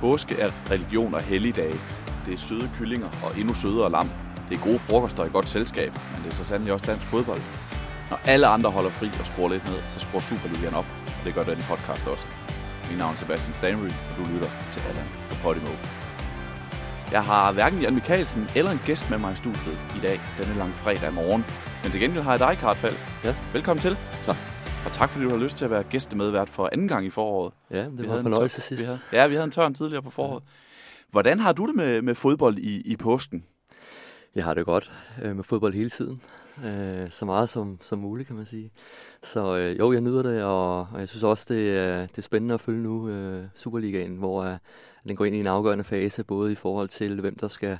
[0.00, 1.80] Påske er religion og helligdage.
[2.26, 4.10] Det er søde kyllinger og endnu sødere lam.
[4.48, 7.40] Det er gode frokoster i godt selskab, men det er så sandelig også dansk fodbold.
[8.10, 11.34] Når alle andre holder fri og skruer lidt ned, så skruer Superligaen op, og det
[11.34, 12.26] gør den podcast også.
[12.88, 15.70] Mit navn er Sebastian Stanry, og du lytter til Allan på Podimo.
[17.12, 20.54] Jeg har hverken Jan Mikkelsen eller en gæst med mig i studiet i dag, denne
[20.58, 21.44] lang fredag morgen.
[21.82, 22.96] Men til gengæld har jeg dig, Kartfald.
[23.24, 23.34] Ja.
[23.52, 23.96] Velkommen til.
[24.22, 24.49] Tak.
[24.86, 27.52] Og tak fordi du har lyst til at være gæstemedvært for anden gang i foråret.
[27.70, 28.82] Ja, det Vi var en fornøjelse sidst.
[28.82, 30.44] Vi havde, ja, vi havde en tørn tidligere på foråret.
[31.10, 33.44] Hvordan har du det med, med fodbold i, i påsken?
[34.34, 36.22] Jeg har det godt øh, med fodbold hele tiden.
[36.64, 38.72] Øh, så meget som, som muligt, kan man sige.
[39.22, 42.22] Så øh, jo, jeg nyder det, og, og jeg synes også, det er, det er
[42.22, 44.56] spændende at følge nu øh, Superligaen, hvor øh,
[45.08, 47.78] den går ind i en afgørende fase, både i forhold til, hvem der skal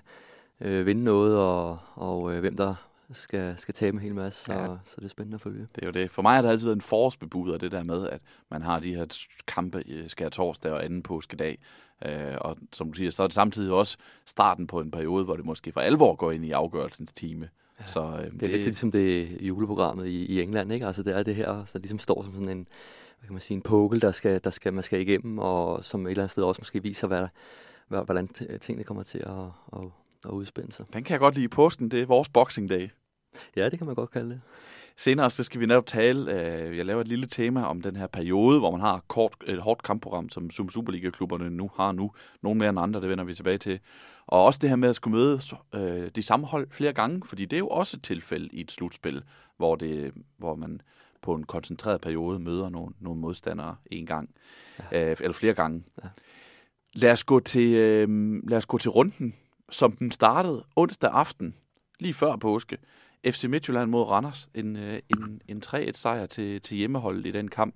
[0.61, 2.75] øh, vinde noget, og, og øh, hvem der
[3.12, 4.45] skal, skal tabe en hel masse.
[4.45, 4.66] Så, Ja.
[4.87, 5.66] så det er spændende at følge.
[5.74, 6.10] Det er jo det.
[6.10, 8.95] For mig har det altid været en forårsbebuder, det der med, at man har de
[8.95, 9.06] her
[9.46, 11.58] kampe i skær torsdag og anden påskedag.
[12.06, 15.36] Øh, og som du siger, så er det samtidig også starten på en periode, hvor
[15.36, 17.48] det måske for alvor går ind i afgørelsens time.
[17.80, 20.86] Ja, så øh, Det er lidt ligesom det juleprogrammet i, i England, ikke?
[20.86, 22.69] Altså det er det her, der ligesom står som sådan en,
[23.19, 26.06] hvad kan man sige, en pukkel, der skal, der skal, man skal igennem, og som
[26.06, 27.27] et eller andet sted også måske viser, hvad,
[27.89, 28.28] hvad, hvordan
[28.61, 29.33] tingene kommer til at,
[29.72, 29.89] at,
[30.24, 30.86] at udspænde sig.
[30.92, 31.91] Den kan jeg godt lide i påsken.
[31.91, 32.89] Det er vores boxing day.
[33.56, 34.41] Ja, det kan man godt kalde det.
[34.97, 38.06] Senere så skal vi netop tale, øh, jeg laver et lille tema om den her
[38.06, 42.12] periode, hvor man har kort, et hårdt kampprogram, som, Superliga-klubberne nu har nu.
[42.42, 43.81] Nogle mere end andre, det vender vi tilbage til.
[44.27, 45.41] Og også det her med at skulle møde
[45.75, 48.70] øh, de samme hold flere gange, fordi det er jo også et tilfælde i et
[48.70, 49.23] slutspil,
[49.56, 50.81] hvor, det, hvor man
[51.23, 54.31] på en koncentreret periode møder nogle, nogle modstandere en gang,
[54.92, 55.11] ja.
[55.11, 55.84] øh, eller flere gange.
[56.05, 56.08] Ja.
[56.92, 58.08] Lad, os gå til, øh,
[58.48, 59.34] lad os gå til runden,
[59.70, 61.55] som den startede onsdag aften,
[61.98, 62.78] lige før påske.
[63.27, 64.49] FC Midtjylland mod Randers.
[64.55, 67.75] En, øh, en, en 3-1 sejr til, til hjemmeholdet i den kamp.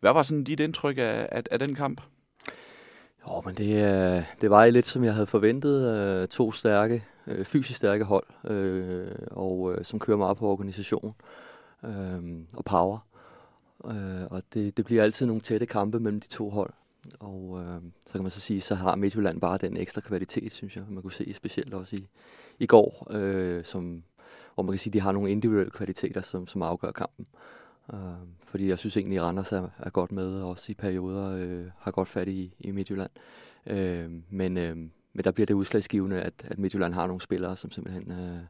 [0.00, 2.00] Hvad var sådan dit indtryk af, af, af den kamp?
[3.28, 5.96] Jo, men det, øh, det var lidt, som jeg havde forventet.
[5.96, 7.04] Øh, to stærke,
[7.44, 8.26] fysisk stærke hold,
[9.30, 11.14] og som kører meget på organisation
[12.54, 12.98] og power.
[14.30, 16.72] Og det, det bliver altid nogle tætte kampe mellem de to hold.
[17.20, 20.76] Og øh, så kan man så sige, så har Midtjylland bare den ekstra kvalitet, synes
[20.76, 20.84] jeg.
[20.88, 22.08] Man kunne se specielt også i,
[22.58, 24.02] i går, øh, som,
[24.56, 27.26] hvor man kan sige, de har nogle individuelle kvaliteter, som, som afgør kampen.
[27.94, 27.98] Øh,
[28.44, 31.66] fordi jeg synes egentlig, at Randers er, er godt med, og også i perioder øh,
[31.78, 33.10] har godt fat i, i Midtjylland.
[33.66, 34.76] Øh, men, øh,
[35.12, 38.40] men der bliver det udslagsgivende, at, at Midtjylland har nogle spillere, som simpelthen øh,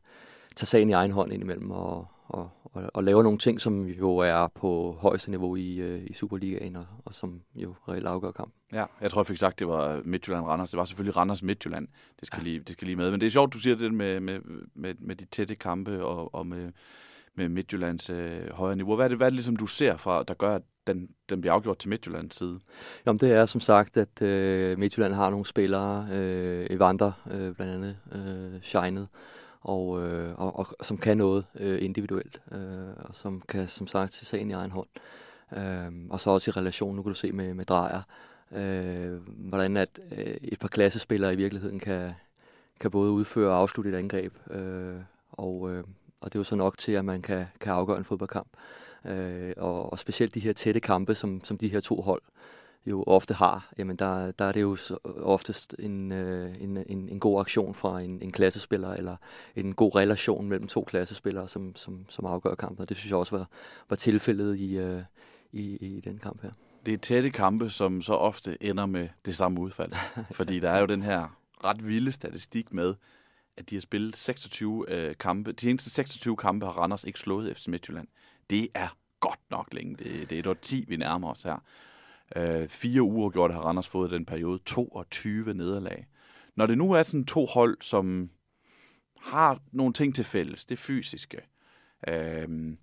[0.56, 4.16] tager sagen i egen hånd indimellem og, og, og, og laver nogle ting, som jo
[4.16, 8.54] er på højeste niveau i, øh, i Superligaen, og, og som jo reelt afgør kampen.
[8.72, 10.70] Ja, jeg tror, jeg fik sagt, det var Midtjylland-Randers.
[10.70, 11.88] Det var selvfølgelig Randers-Midtjylland.
[12.20, 13.10] Det skal, lige, det skal lige med.
[13.10, 14.40] Men det er sjovt, du siger det med, med,
[14.74, 16.72] med, med de tætte kampe og, og med,
[17.34, 18.96] med Midtjyllands øh, højere niveau.
[18.96, 21.40] Hvad er, det, hvad er det ligesom, du ser fra, der gør, at den, den
[21.40, 22.60] bliver afgjort til Midtjyllands side?
[23.06, 27.74] Jamen, det er som sagt, at øh, Midtjylland har nogle spillere, øh, Evander øh, blandt
[27.74, 29.06] andet, øh, Shined,
[29.66, 32.58] og, øh, og, og som kan noget øh, individuelt, øh,
[32.96, 34.88] og som kan som sagt se sagen i egen hånd.
[35.56, 38.02] Øh, og så også i relation, nu kan du se med, med Drejer,
[38.52, 42.12] øh, hvordan at øh, et par klassespillere i virkeligheden kan,
[42.80, 44.94] kan både udføre og afslutte et angreb, øh,
[45.32, 45.84] og, øh,
[46.20, 48.48] og det er jo så nok til, at man kan, kan afgøre en fodboldkamp.
[49.04, 52.22] Øh, og, og specielt de her tætte kampe, som, som de her to hold
[52.86, 57.08] jo ofte har, jamen der, der er det jo så oftest en, øh, en, en,
[57.08, 59.16] en god aktion fra en, en klassespiller, eller
[59.56, 63.18] en god relation mellem to klassespillere, som, som, som afgør kampen, og det synes jeg
[63.18, 63.48] også var,
[63.88, 65.02] var tilfældet i, øh,
[65.52, 66.50] i, i den kamp her.
[66.86, 69.92] Det er tætte kampe, som så ofte ender med det samme udfald.
[70.38, 72.94] Fordi der er jo den her ret vilde statistik med,
[73.56, 75.52] at de har spillet 26 øh, kampe.
[75.52, 78.08] De eneste 26 kampe har Randers ikke slået FC Midtjylland.
[78.50, 79.96] Det er godt nok længe.
[79.96, 81.62] Det, det er et år 10, vi nærmer os her.
[82.36, 84.58] Øh, fire uger gjort har Randers fået den periode.
[84.58, 86.06] 22 nederlag.
[86.54, 88.30] Når det nu er sådan to hold, som
[89.20, 91.40] har nogle ting til fælles, det fysiske,
[92.08, 92.76] øh,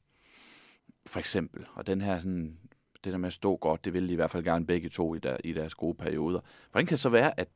[1.06, 2.58] for eksempel, og den her sådan,
[3.04, 5.16] det der med at stå godt, det vil de i hvert fald gerne begge to
[5.16, 6.40] i, der, i deres gode perioder.
[6.72, 7.48] Hvordan kan det så være, at,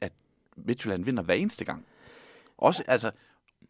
[0.00, 0.12] at
[0.56, 1.86] Midtjylland vinder hver eneste gang?
[2.58, 3.10] Også, altså,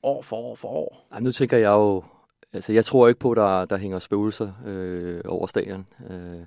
[0.02, 1.08] år for år for år.
[1.12, 2.04] Ej, nu tænker jeg jo,
[2.52, 5.87] altså jeg tror ikke på, at der, der hænger spøgelser øh, over stadion.
[6.10, 6.46] Øh,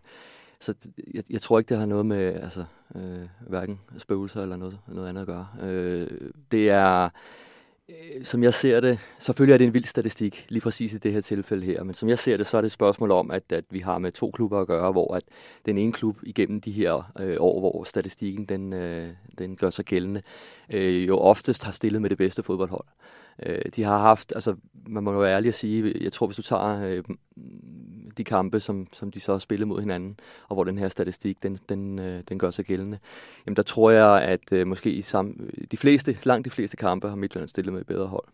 [0.59, 0.73] så
[1.13, 2.65] jeg, jeg tror ikke, det har noget med altså,
[2.95, 5.47] øh, hverken spøgelser eller noget, noget andet at gøre.
[5.61, 6.07] Øh,
[6.51, 7.09] det er,
[7.89, 11.13] øh, som jeg ser det, selvfølgelig er det en vild statistik, lige præcis i det
[11.13, 13.51] her tilfælde her, men som jeg ser det, så er det et spørgsmål om, at,
[13.51, 15.23] at vi har med to klubber at gøre, hvor at
[15.65, 19.85] den ene klub igennem de her øh, år, hvor statistikken den, øh, den gør sig
[19.85, 20.21] gældende,
[20.69, 22.85] øh, jo oftest har stillet med det bedste fodboldhold.
[22.87, 24.55] Øh, Øh, de har haft, altså
[24.87, 27.03] man må jo være ærlig at sige, jeg tror hvis du tager øh,
[28.17, 31.43] de kampe, som, som de så har spillet mod hinanden, og hvor den her statistik,
[31.43, 32.99] den, den, øh, den gør sig gældende,
[33.45, 37.09] jamen der tror jeg, at øh, måske i sam, de fleste, langt de fleste kampe
[37.09, 38.25] har Midtjylland stillet med et bedre hold.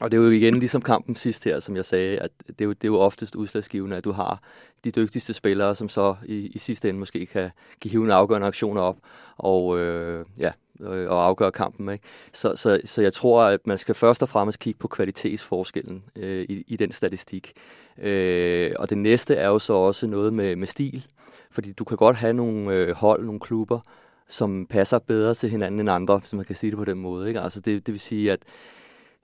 [0.00, 2.64] Og det er jo igen ligesom kampen sidst her, som jeg sagde, at det er
[2.64, 4.42] jo, det er jo oftest udslagsgivende, at du har
[4.84, 7.50] de dygtigste spillere, som så i, i sidste ende måske kan,
[7.80, 8.96] kan hive en afgørende aktion op
[9.36, 11.88] og, øh, ja, øh, og afgøre kampen.
[11.88, 12.04] Ikke?
[12.32, 16.46] Så, så, så jeg tror, at man skal først og fremmest kigge på kvalitetsforskellen øh,
[16.48, 17.52] i, i den statistik.
[17.98, 21.06] Øh, og det næste er jo så også noget med, med stil,
[21.50, 23.80] fordi du kan godt have nogle øh, hold, nogle klubber,
[24.28, 27.28] som passer bedre til hinanden end andre, hvis man kan sige det på den måde.
[27.28, 27.40] Ikke?
[27.40, 28.40] Altså det, det vil sige, at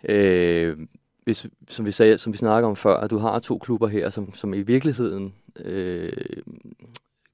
[0.05, 0.77] Øh,
[1.25, 4.11] hvis, som, vi sagde, som vi snakker om før, at du har to klubber her,
[4.11, 6.13] som, som i virkeligheden øh,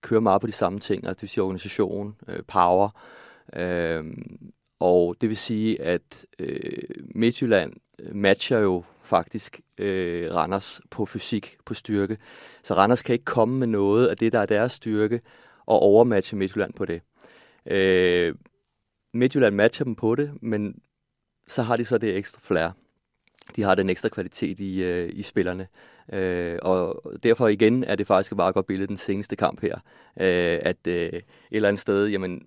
[0.01, 3.22] kører meget på de samme ting, altså det vil sige organisation, øh, power, øh,
[3.57, 6.83] Øhm, og det vil sige, at øh,
[7.15, 12.19] Midtjylland øh, matcher jo faktisk øh, Randers på fysik, på styrke.
[12.63, 15.21] Så Randers kan ikke komme med noget af det, der er deres styrke,
[15.67, 17.03] og overmatche Midtjylland på det.
[17.67, 18.35] Øh,
[19.15, 20.81] Midtjylland matcher dem på det, men
[21.49, 22.71] så har de så det ekstra flair.
[23.57, 25.69] De har den ekstra kvalitet i, øh, i spillerne.
[26.13, 29.75] Øh, og derfor igen er det faktisk bare godt billede den seneste kamp her.
[30.21, 32.47] Øh, at øh, et eller andet sted, jamen,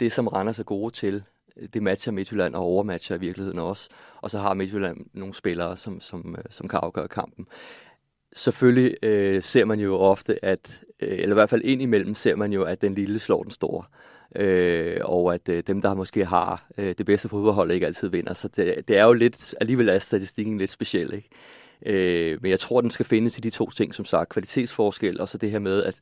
[0.00, 1.22] det som Randers er gode til,
[1.56, 3.88] øh, det matcher Midtjylland og overmatcher i virkeligheden også.
[4.16, 7.46] Og så har Midtjylland nogle spillere, som, som, øh, som kan afgøre kampen.
[8.32, 12.52] Selvfølgelig øh, ser man jo ofte, at, øh, eller i hvert fald indimellem ser man
[12.52, 13.84] jo, at den lille slår den store
[14.36, 18.34] øh, og at øh, dem, der måske har øh, det bedste fodboldhold, ikke altid vinder.
[18.34, 21.28] Så det, det er jo lidt, alligevel er statistikken lidt speciel, ikke?
[21.86, 25.28] Øh, men jeg tror, den skal findes i de to ting, som sagt, kvalitetsforskel, og
[25.28, 26.00] så det her med, at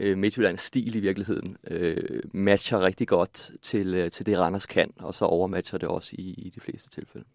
[0.00, 4.92] øh, Midtjyllands stil i virkeligheden øh, matcher rigtig godt til, øh, til det, Randers kan,
[4.96, 7.26] og så overmatcher det også i, i de fleste tilfælde.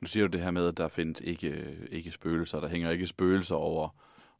[0.00, 2.90] Nu siger du det her med, at der findes ikke, øh, ikke spøgelser, der hænger
[2.90, 3.88] ikke spøgelser over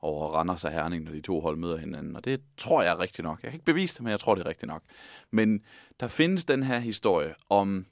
[0.01, 2.17] over Randers og Herning, når de to hold møder hinanden.
[2.17, 3.43] Og det tror jeg er rigtigt nok.
[3.43, 4.83] Jeg kan ikke bevise det, men jeg tror, det er rigtigt nok.
[5.31, 5.61] Men
[6.01, 7.87] der findes den her historie om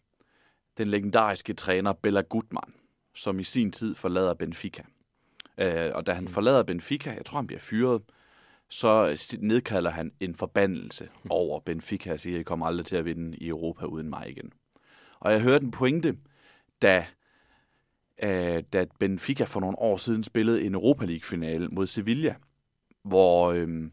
[0.79, 2.75] den legendariske træner Bella Gutmann,
[3.15, 4.83] som i sin tid forlader Benfica.
[5.59, 6.31] Øh, og da han mm.
[6.31, 8.03] forlader Benfica, jeg tror, han bliver fyret,
[8.69, 13.05] så nedkalder han en forbandelse over Benfica og siger, at I kommer aldrig til at
[13.05, 14.53] vinde i Europa uden mig igen.
[15.21, 16.17] Og jeg hørte en pointe,
[16.83, 17.07] da
[18.23, 22.35] øh, da Benfica for nogle år siden spillede en Europa League-finale mod Sevilla,
[23.03, 23.91] hvor øh,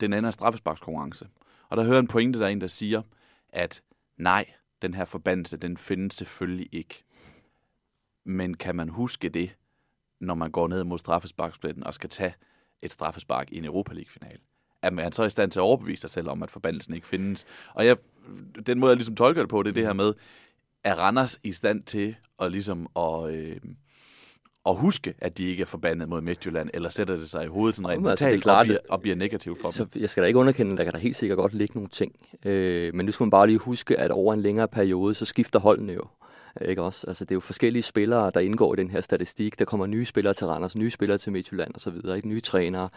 [0.00, 1.28] den ender straffesparkskonkurrence.
[1.68, 3.02] Og der hører en pointe, der er en, der siger,
[3.48, 3.82] at
[4.16, 4.44] nej,
[4.82, 7.04] den her forbandelse, den findes selvfølgelig ikke.
[8.24, 9.56] Men kan man huske det,
[10.20, 12.34] når man går ned mod straffesparkspletten og skal tage
[12.82, 14.38] et straffespark i en Europa League-finale?
[14.82, 17.46] Er man så i stand til at overbevise sig selv om, at forbandelsen ikke findes?
[17.74, 17.96] Og jeg,
[18.66, 20.12] den måde, jeg ligesom tolker det på, det er det her med,
[20.84, 23.56] er Randers i stand til at ligesom at, øh,
[24.66, 27.76] at huske, at de ikke er forbandet mod Midtjylland, eller sætter det sig i hovedet
[27.76, 30.02] sådan rent altså, det er klart, og, bliver, og bliver negativt for så dem?
[30.02, 32.16] Jeg skal da ikke underkende, der kan der helt sikkert godt ligge nogle ting.
[32.44, 35.60] Øh, men nu skal man bare lige huske, at over en længere periode, så skifter
[35.60, 36.02] holdene jo.
[36.60, 37.06] Ikke også?
[37.06, 39.58] Altså, det er jo forskellige spillere, der indgår i den her statistik.
[39.58, 42.28] Der kommer nye spillere til Randers, nye spillere til Midtjylland osv., ikke?
[42.28, 42.88] nye trænere,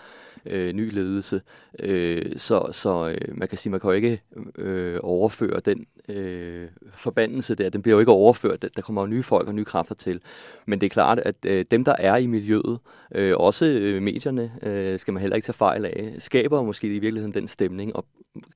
[0.46, 1.42] øh, ny ledelse.
[1.80, 4.22] Øh, så så øh, man kan sige, man kan jo ikke
[4.58, 7.70] øh, overføre den øh, forbandelse der.
[7.70, 8.66] Den bliver jo ikke overført.
[8.76, 10.22] Der kommer jo nye folk og nye kræfter til.
[10.66, 12.80] Men det er klart, at øh, dem, der er i miljøet,
[13.16, 17.00] øh, også øh, medierne, øh, skal man heller ikke tage fejl af, skaber måske i
[17.00, 18.06] virkeligheden den stemning, og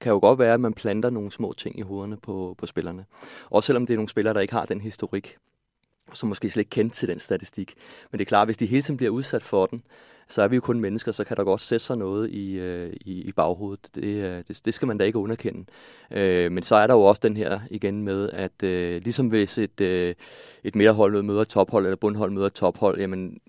[0.02, 3.06] kan jo godt være, at man planter nogle små ting i hovederne på, på spillerne.
[3.50, 5.38] Også selvom det er nogle spillere, der ikke har den historik,
[6.14, 7.74] som måske slet ikke kendt til den statistik.
[8.12, 9.84] Men det er klart, hvis de hele tiden bliver udsat for den,
[10.28, 12.94] så er vi jo kun mennesker, så kan der godt sætte sig noget i, øh,
[13.02, 13.96] i, i baghovedet.
[13.96, 15.66] Det, øh, det, det skal man da ikke underkende.
[16.12, 19.58] Øh, men så er der jo også den her igen med, at øh, ligesom hvis
[19.58, 20.16] et, øh,
[20.64, 23.40] et midterhold møder et tophold, eller bundhold møder et tophold, jamen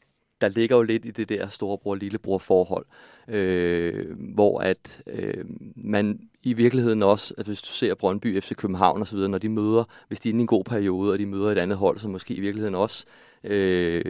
[0.41, 2.87] der ligger jo lidt i det der storebror-lillebror forhold,
[3.29, 5.45] øh, hvor at øh,
[5.77, 9.85] man i virkeligheden også, at hvis du ser Brøndby, FC København osv., når de møder,
[10.09, 12.11] hvis de er inde i en god periode, og de møder et andet hold, som
[12.11, 13.05] måske i virkeligheden også
[13.45, 14.05] øh,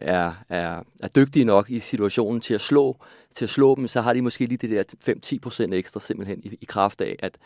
[0.00, 2.96] er, er, er dygtige nok i situationen til at slå,
[3.34, 6.58] til at slå dem, så har de måske lige det der 5-10% ekstra simpelthen i,
[6.60, 7.38] i kraft af, at,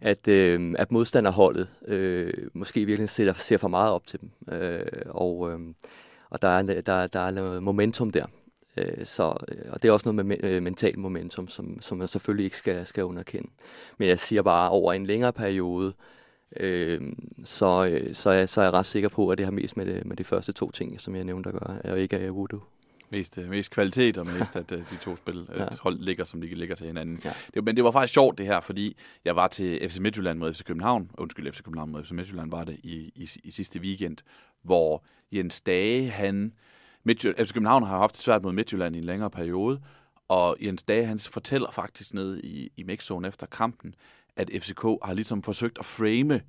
[0.00, 4.30] at, øh, at modstanderholdet øh, måske i virkeligheden ser, ser for meget op til dem.
[4.54, 5.58] Øh, og, øh,
[6.34, 8.26] og der er, der, der er noget momentum der.
[8.76, 12.08] Øh, så, øh, og det er også noget med øh, mental momentum, som, som man
[12.08, 13.48] selvfølgelig ikke skal, skal underkende.
[13.98, 15.92] Men jeg siger bare, over en længere periode,
[16.56, 17.00] øh,
[17.44, 19.86] så, øh, så, er, så er jeg ret sikker på, at det har mest med,
[19.86, 22.60] det, med de første to ting, som jeg nævnte at gøre, og ikke af voodoo.
[23.10, 25.66] Mest, mest kvalitet og mest, at de to spil ja.
[25.80, 27.20] hold ligger, som de ligger til hinanden.
[27.24, 27.32] Ja.
[27.54, 30.54] Det, men det var faktisk sjovt det her, fordi jeg var til FC Midtjylland mod
[30.54, 34.16] FC København, undskyld, FC København mod FC Midtjylland var det i, i, i sidste weekend,
[34.62, 36.52] hvor Jens Dage, han
[37.04, 39.80] Midtjylland, FC København har haft det svært mod Midtjylland i en længere periode,
[40.28, 43.94] og Jens Dage, han fortæller faktisk ned i, i mixzone efter kampen,
[44.36, 46.40] at FCK har ligesom forsøgt at frame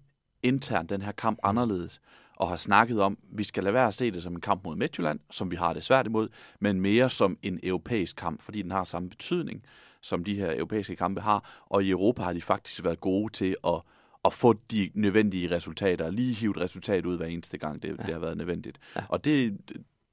[0.43, 2.01] internt den her kamp anderledes,
[2.35, 4.63] og har snakket om, at vi skal lade være at se det som en kamp
[4.63, 8.61] mod Midtjylland, som vi har det svært imod, men mere som en europæisk kamp, fordi
[8.61, 9.63] den har samme betydning,
[10.01, 13.55] som de her europæiske kampe har, og i Europa har de faktisk været gode til
[13.67, 13.81] at,
[14.25, 18.03] at få de nødvendige resultater, lige hive et resultat ud hver eneste gang, det, ja.
[18.03, 18.79] det har været nødvendigt.
[18.95, 19.01] Ja.
[19.09, 19.57] Og det,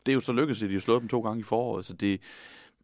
[0.07, 1.93] det er jo så lykkedes, at de har slået dem to gange i foråret, så
[1.93, 2.21] det,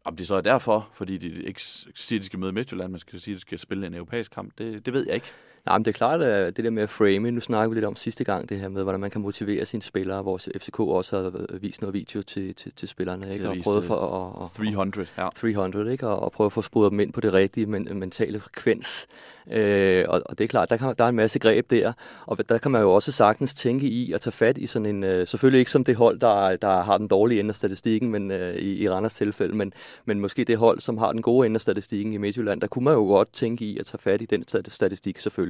[0.03, 1.61] om det så er derfor, fordi de ikke
[1.95, 4.53] siger, de skal møde Midtjylland, man skal sige, at de skal spille en europæisk kamp,
[4.57, 5.27] det, det ved jeg ikke.
[5.65, 7.85] Nej, men det er klart, at det der med at frame, nu snakker vi lidt
[7.85, 11.21] om sidste gang, det her med, hvordan man kan motivere sine spillere, hvor FCK også
[11.21, 13.49] har vist noget video til, til, til spillerne, ikke?
[13.49, 15.29] Og prøvet for at, at, 300, ja.
[15.35, 16.07] 300, ikke?
[16.07, 19.07] Og, og prøve at få sporet dem ind på det rigtige men, mentale frekvens.
[19.51, 21.93] Øh, og, og, det er klart, der, kan, der er en masse greb der,
[22.25, 25.03] og der kan man jo også sagtens tænke i at tage fat i sådan en,
[25.03, 28.31] øh, selvfølgelig ikke som det hold, der, der har den dårlige ende af statistikken, men
[28.31, 29.73] øh, i, i Randers tilfælde, men,
[30.05, 32.85] men måske det hold, som har den gode ende af statistikken i Midtjylland, der kunne
[32.85, 35.48] man jo godt tænke i at tage fat i den statistik selvfølgelig.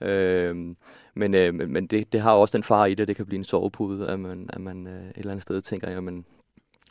[0.00, 0.74] Øhm, øh,
[1.14, 3.38] men øh, men det, det har også den far i det, at det kan blive
[3.38, 6.24] en sovepude, at man, at man øh, et eller andet sted tænker, jamen,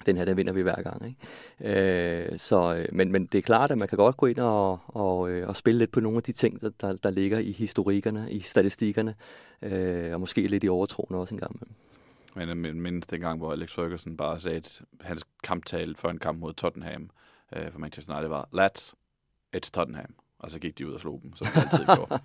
[0.06, 1.06] den her, den vinder vi hver gang.
[1.06, 2.32] Ikke?
[2.32, 4.80] Øh, så, øh, men, men det er klart, at man kan godt gå ind og,
[4.88, 8.28] og, øh, og spille lidt på nogle af de ting, der, der ligger i historikkerne,
[8.32, 9.16] i statistikkerne,
[9.62, 11.76] øh, og måske lidt i overtroen også en gang imellem.
[12.36, 16.18] Men øh, jeg mindes dengang, hvor Alex Ferguson bare sagde, at hans kamptal for en
[16.18, 17.10] kamp mod Tottenham
[17.56, 18.96] øh, for Manchester United var, lads,
[19.56, 20.16] it's Tottenham.
[20.42, 22.20] Og så gik de ud og slog dem, som de altid gjorde.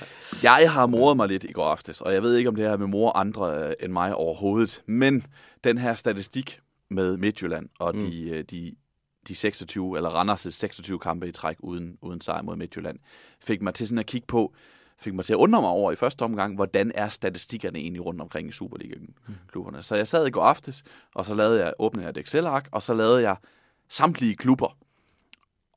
[0.48, 2.76] Jeg har moret mig lidt i går aftes, og jeg ved ikke, om det er
[2.76, 4.82] med mor andre øh, end mig overhovedet.
[4.86, 5.22] Men
[5.64, 6.60] den her statistik
[6.90, 8.00] med Midtjylland og mm.
[8.00, 8.74] de, øh, de,
[9.28, 12.98] de 26, eller Randers' 26 kampe i træk uden, uden sejr mod Midtjylland,
[13.40, 14.54] fik mig til sådan at kigge på,
[14.98, 18.20] fik mig til at undre mig over i første omgang, hvordan er statistikkerne egentlig rundt
[18.20, 19.76] omkring i Superliga-klubberne.
[19.76, 19.82] Mm.
[19.82, 20.82] Så jeg sad i går aftes,
[21.14, 23.36] og så lavede jeg, åbnede jeg et Excel-ark, og så lavede jeg
[23.88, 24.76] samtlige klubber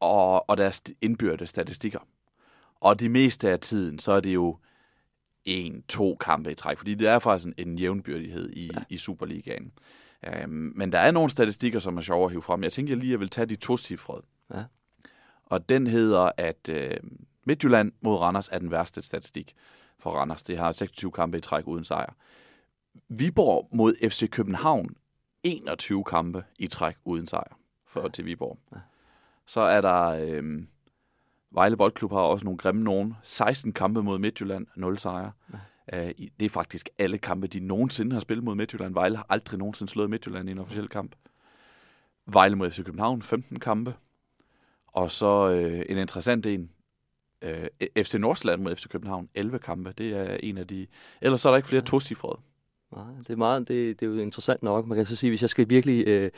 [0.05, 1.99] og, og deres indbyrde statistikker.
[2.79, 4.57] Og det meste af tiden, så er det jo
[5.45, 8.83] en, to kampe i træk, fordi det er faktisk en, en jævnbyrdighed i, ja.
[8.89, 9.71] i Superligaen.
[10.43, 12.63] Um, men der er nogle statistikker, som er sjove at hive frem.
[12.63, 14.21] Jeg tænker jeg lige, at jeg vil tage de to cifrede.
[14.53, 14.63] Ja.
[15.45, 17.09] Og den hedder, at uh,
[17.43, 19.53] Midtjylland mod Randers er den værste statistik
[19.99, 20.43] for Randers.
[20.43, 22.13] Det har 26 kampe i træk uden sejr.
[23.09, 24.95] Viborg mod FC København,
[25.43, 27.57] 21 kampe i træk uden sejr
[27.87, 28.07] for ja.
[28.07, 28.59] til Viborg.
[28.71, 28.77] Ja.
[29.47, 30.07] Så er der...
[30.07, 30.63] Øh,
[31.51, 33.15] Vejle Boldklub har også nogle grimme nogen.
[33.23, 35.31] 16 kampe mod Midtjylland, 0 sejre.
[35.91, 36.05] Ja.
[36.05, 38.93] Uh, det er faktisk alle kampe, de nogensinde har spillet mod Midtjylland.
[38.93, 41.15] Vejle har aldrig nogensinde slået Midtjylland i en officiel kamp.
[42.25, 43.95] Vejle mod FC København, 15 kampe.
[44.87, 46.69] Og så uh, en interessant en.
[47.41, 49.93] Øh, FC Nordsjælland mod FC København, 11 kampe.
[49.97, 50.87] Det er en af de...
[51.21, 51.85] Ellers så er der ikke flere ja.
[51.85, 52.39] tocifrede.
[52.95, 54.87] Nej, det er, meget, det, det er jo interessant nok.
[54.87, 56.31] Man kan så sige, hvis jeg skal virkelig øh,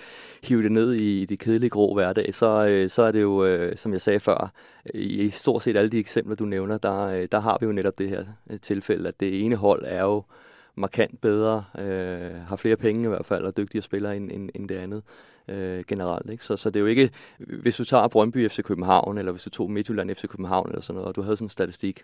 [0.44, 3.78] hive det ned i det kedelige grå hverdag, så, øh, så er det jo, øh,
[3.78, 4.52] som jeg sagde før,
[4.94, 7.66] øh, i, i stort set alle de eksempler, du nævner, der, øh, der har vi
[7.66, 10.24] jo netop det her øh, tilfælde, at det ene hold er jo
[10.76, 14.70] markant bedre, øh, har flere penge i hvert fald, og dygtigere spillere end, end, end
[14.70, 15.04] det andet
[15.48, 16.30] øh, generelt.
[16.32, 16.44] Ikke?
[16.44, 17.10] Så, så det er jo ikke,
[17.40, 20.96] hvis du tager Brøndby FC København, eller hvis du tog Midtjylland FC København, eller sådan
[20.96, 22.04] noget, og du havde sådan en statistik,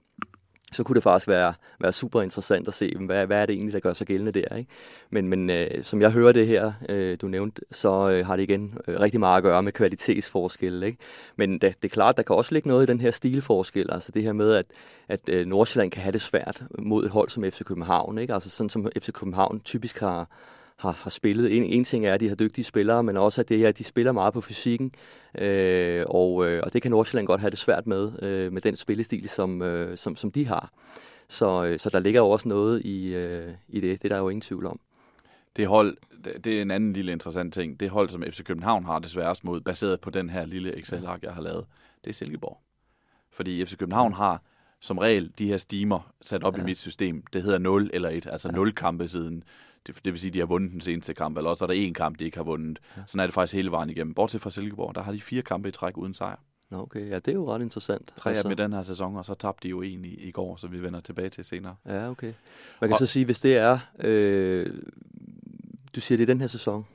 [0.73, 3.73] så kunne det faktisk være, være super interessant at se, hvad, hvad er det egentlig,
[3.73, 4.55] der gør sig gældende der.
[4.55, 4.69] Ikke?
[5.09, 8.43] Men, men øh, som jeg hører det her, øh, du nævnte, så øh, har det
[8.43, 10.85] igen øh, rigtig meget at gøre med kvalitetsforskelle.
[10.85, 10.97] Ikke?
[11.35, 14.11] Men det, det er klart, der kan også ligge noget i den her stilforskel, altså
[14.11, 14.65] det her med, at,
[15.07, 18.17] at øh, Nordsjælland kan have det svært mod et hold som FC København.
[18.17, 18.33] Ikke?
[18.33, 20.27] Altså sådan som FC København typisk har,
[20.83, 21.57] har, har spillet.
[21.57, 23.77] En, en ting er, at de har dygtige spillere, men også at det her, at
[23.77, 24.91] de spiller meget på fysikken,
[25.37, 28.75] øh, og, øh, og det kan Nordsjælland godt have det svært med, øh, med den
[28.75, 30.71] spillestil, som, øh, som, som de har.
[31.27, 34.21] Så, øh, så der ligger jo også noget i, øh, i det, det er der
[34.21, 34.79] jo ingen tvivl om.
[35.55, 35.97] Det hold,
[36.43, 37.79] det er en anden lille interessant ting.
[37.79, 41.23] Det hold, som FC København har det sværest mod, baseret på den her lille Excel-ark,
[41.23, 41.65] jeg har lavet,
[42.03, 42.57] det er Silkeborg.
[43.31, 44.41] Fordi FC København har
[44.83, 46.61] som regel de her stimer sat op ja.
[46.61, 47.23] i mit system.
[47.33, 48.55] Det hedder 0 eller 1, altså ja.
[48.55, 49.43] 0 kampe siden
[49.87, 51.73] det, det vil sige, at de har vundet den seneste kamp, eller også er der
[51.73, 52.79] en kamp, de ikke har vundet.
[52.97, 53.01] Ja.
[53.07, 54.13] Sådan er det faktisk hele vejen igennem.
[54.13, 56.35] Bortset fra Silkeborg, der har de fire kampe i træk uden sejr.
[56.69, 57.09] Nå, okay.
[57.09, 58.13] Ja, det er jo ret interessant.
[58.15, 60.31] Tre af dem i den her sæson, og så tabte de jo en i, i
[60.31, 61.75] går, som vi vender tilbage til senere.
[61.85, 62.33] Ja, okay.
[62.81, 63.79] Man kan og, så sige, hvis det er...
[63.99, 64.65] Øh,
[65.95, 66.85] du siger, det er den her sæson?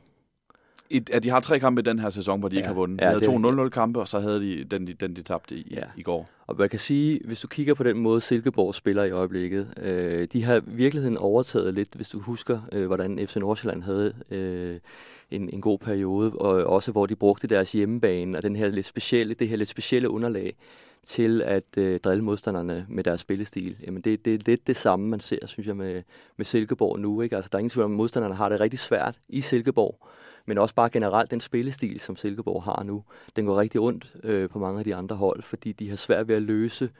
[0.91, 2.75] I, at de har tre kampe i den her sæson, hvor de ja, ikke har
[2.75, 3.01] vundet.
[3.01, 5.69] De ja, havde 2-0-0 kampe, og så havde de den, de, den de tabte i,
[5.71, 5.85] ja.
[5.97, 6.29] i går.
[6.49, 10.29] Og man kan sige, hvis du kigger på den måde, Silkeborg spiller i øjeblikket, øh,
[10.33, 14.79] de har virkeligheden overtaget lidt, hvis du husker, øh, hvordan FC Nordsjælland havde øh,
[15.31, 18.87] en, en god periode, og også hvor de brugte deres hjemmebane og den her lidt
[18.87, 20.57] specielle, det her lidt specielle underlag
[21.05, 23.77] til at øh, drille modstanderne med deres spillestil.
[23.87, 26.03] Jamen det, det er lidt det samme, man ser, synes jeg, med,
[26.37, 27.21] med Silkeborg nu.
[27.21, 27.37] Ikke?
[27.37, 30.09] Altså, der er ingen tvivl om, at modstanderne har det rigtig svært i Silkeborg
[30.49, 33.05] men også bare generelt den spillestil, som Silkeborg har nu,
[33.37, 36.29] den går rigtig ondt øh, på mange af de andre hold, fordi de har svært
[36.29, 36.91] ved at løse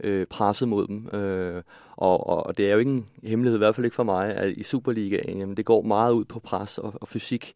[0.00, 1.08] øh, presset mod dem.
[1.08, 1.62] Øh,
[1.96, 4.34] og, og, og det er jo ikke en hemmelighed, i hvert fald ikke for mig,
[4.34, 7.54] at i Superligaen, jamen, det går meget ud på pres og, og fysik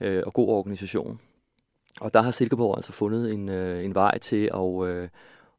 [0.00, 1.20] øh, og god organisation.
[2.00, 5.08] Og der har Silkeborg altså fundet en, øh, en vej til at, øh,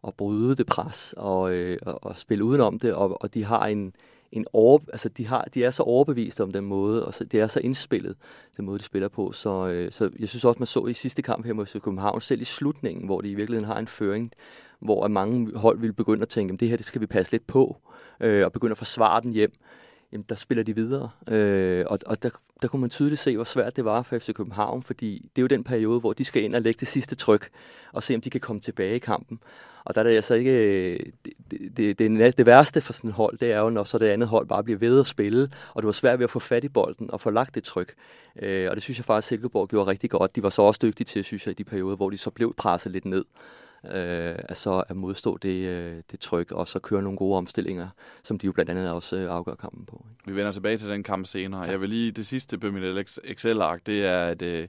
[0.08, 3.66] at bryde det pres og, øh, og, og spille udenom det, og, og de har
[3.66, 3.96] en,
[4.34, 7.40] en over, altså de, har, de er så overbeviste om den måde, og så, det
[7.40, 8.16] er så indspillet,
[8.58, 9.32] den måde, de spiller på.
[9.32, 12.42] Så, øh, så jeg synes også, man så i sidste kamp her mod København, selv
[12.42, 14.32] i slutningen, hvor de i virkeligheden har en føring,
[14.80, 17.48] hvor mange hold ville begynde at tænke, at det her det skal vi passe lidt
[17.48, 17.78] på,
[18.20, 19.52] øh, og begynde at forsvare den hjem
[20.13, 21.10] jamen, der spiller de videre.
[21.30, 22.30] Øh, og og der,
[22.63, 25.43] der kunne man tydeligt se, hvor svært det var for FC København, fordi det er
[25.43, 27.50] jo den periode, hvor de skal ind og lægge det sidste tryk,
[27.91, 29.39] og se, om de kan komme tilbage i kampen.
[29.86, 30.98] Og der er det altså ikke...
[31.51, 34.08] Det, det, det, det værste for sådan et hold, det er jo, når så det
[34.08, 36.63] andet hold bare bliver ved at spille, og det var svært ved at få fat
[36.63, 37.93] i bolden og få lagt det tryk.
[38.41, 40.36] Øh, og det synes jeg faktisk, at Silkeborg gjorde rigtig godt.
[40.36, 42.53] De var så også dygtige til, synes jeg, i de perioder, hvor de så blev
[42.58, 43.25] presset lidt ned
[43.86, 47.88] øh, at så at modstå det, øh, det tryk, og så køre nogle gode omstillinger,
[48.24, 50.06] som de jo blandt andet også øh, afgør kampen på.
[50.12, 50.32] Ikke?
[50.32, 51.63] Vi vender tilbage til den kamp senere.
[51.63, 51.72] Ja.
[51.72, 54.68] Jeg vil lige, det sidste på mit Excel-ark, det er, at, øh,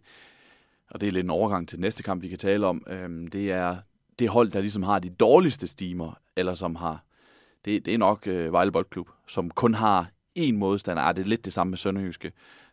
[0.90, 3.52] og det er lidt en overgang til næste kamp, vi kan tale om, øh, det
[3.52, 3.76] er
[4.18, 7.04] det hold, der ligesom har de dårligste stimer, eller som har,
[7.64, 11.02] det, det er nok øh, Vejle Boldklub, som kun har én modstander.
[11.02, 12.32] Ah, det er lidt det samme med Sønderjyske.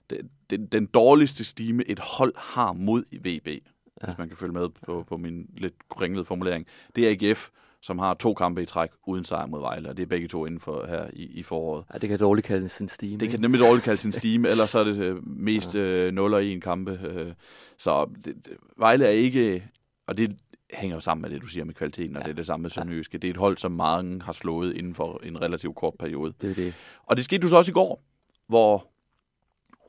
[0.10, 3.64] Det, det, den dårligste stime, et hold har mod VB,
[4.02, 4.08] ja.
[4.08, 7.50] hvis man kan følge med på, på min lidt kringlede formulering, det er AGF,
[7.82, 10.46] som har to kampe i træk uden sejr mod Vejle, og det er begge to
[10.46, 11.86] inden for her i, i foråret.
[11.94, 13.18] Ja, det kan dårligt kalde sin stime.
[13.18, 15.82] Det kan nemlig dårligt kalde sin stime, ellers så er det øh, mest ja.
[15.82, 17.00] øh, 0 og 1 kampe.
[17.04, 17.34] Øh,
[17.78, 19.68] så det, det, Vejle er ikke,
[20.08, 20.38] og det
[20.74, 22.26] hænger jo sammen med det, du siger med kvaliteten, og ja.
[22.26, 23.18] det er det samme med Sønderjyske.
[23.18, 26.34] Det er et hold, som mange har slået inden for en relativt kort periode.
[26.42, 26.74] Det er det.
[27.06, 28.04] Og det skete du så også i går,
[28.48, 28.88] hvor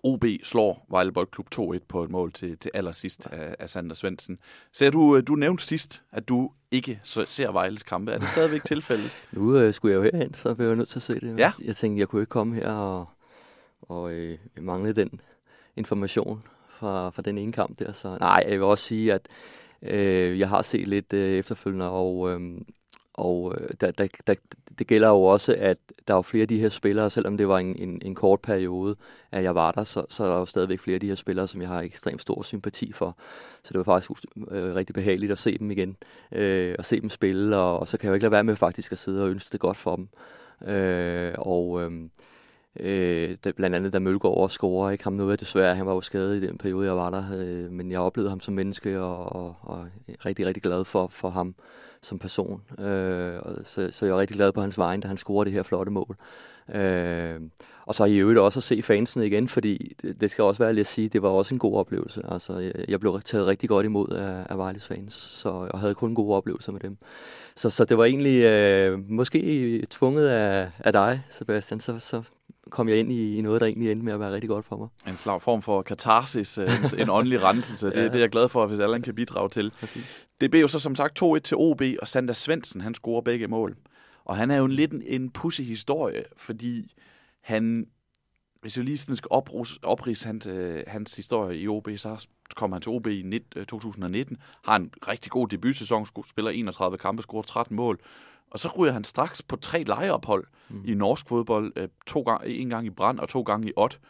[0.02, 4.38] OB slår Vejle Boldklub 2-1 på et mål til, til allersidst af, af Sander Svendsen.
[4.72, 8.12] Ser du, øh, du nævnte sidst, at du ikke ser Vejles kampe.
[8.12, 9.10] Er det stadigvæk tilfældet?
[9.32, 11.38] nu øh, skulle jeg jo herhen, så blev jeg nødt til at se det.
[11.38, 11.52] Ja.
[11.64, 13.08] Jeg tænkte, jeg kunne ikke komme her og,
[13.82, 15.20] og øh, mangle den
[15.76, 16.42] information
[16.78, 17.92] fra, fra den ene kamp der.
[17.92, 19.28] Så nej, jeg vil også sige, at
[19.82, 22.60] øh, jeg har set lidt øh, efterfølgende, og øh,
[23.14, 24.34] og øh, der, der, der,
[24.78, 27.58] det gælder jo også, at der er flere af de her spillere, selvom det var
[27.58, 28.96] en, en, en kort periode,
[29.32, 31.48] at jeg var der, så, så er der jo stadigvæk flere af de her spillere,
[31.48, 33.16] som jeg har ekstremt stor sympati for.
[33.64, 34.10] Så det var faktisk
[34.50, 35.96] øh, rigtig behageligt at se dem igen,
[36.32, 38.56] øh, og se dem spille, og, og så kan jeg jo ikke lade være med
[38.56, 40.08] faktisk at sidde og ønske det godt for dem.
[40.74, 41.82] Øh, og...
[41.82, 42.10] Øhm, øh,
[42.80, 46.42] Øh, blandt andet da Mølgaard også scorer, ikke ham noget desværre, han var jo skadet
[46.42, 49.56] i den periode, jeg var der, øh, men jeg oplevede ham som menneske, og, og,
[49.62, 49.86] og
[50.26, 51.54] rigtig, rigtig glad for, for ham
[52.02, 52.62] som person.
[52.78, 55.62] Øh, så, så jeg er rigtig glad på hans vegne, da han scorer det her
[55.62, 56.16] flotte mål.
[56.74, 57.40] Øh,
[57.86, 60.72] og så i øvrigt også at se fansene igen, fordi det, det skal også være
[60.72, 62.22] lige at sige, det var også en god oplevelse.
[62.28, 65.94] Altså, jeg, jeg blev taget rigtig godt imod af, af Vejles fans, så jeg havde
[65.94, 66.96] kun gode oplevelser med dem.
[67.56, 72.22] Så, så det var egentlig øh, måske tvunget af, af dig, Sebastian, så, så
[72.70, 74.76] kom jeg ind i, i noget, der egentlig endte med at være rigtig godt for
[74.76, 74.88] mig.
[75.08, 77.86] En slag form for katarsis, en, en åndelig renselse.
[77.86, 78.04] Det, ja.
[78.04, 79.72] det er jeg glad for, hvis alle kan bidrage til.
[79.80, 80.26] Præcis.
[80.40, 83.48] Det blev jo så som sagt 2-1 til OB, og Sander Svendsen, han scorer begge
[83.48, 83.76] mål.
[84.24, 86.92] Og han er jo en lidt en, pussy historie, fordi
[87.40, 87.86] han,
[88.60, 89.28] hvis jeg lige sådan skal
[89.82, 94.36] oprise hans, øh, hans historie i OB, så kommer han til OB i 19, 2019,
[94.36, 98.00] øh, har en rigtig god debutsæson, spiller 31 kampe, scorer 13 mål,
[98.52, 100.82] og så ryger han straks på tre lejeophold mm.
[100.84, 101.72] i norsk fodbold.
[101.76, 104.00] Øh, to gang, en gang i Brand og to gange i Ott.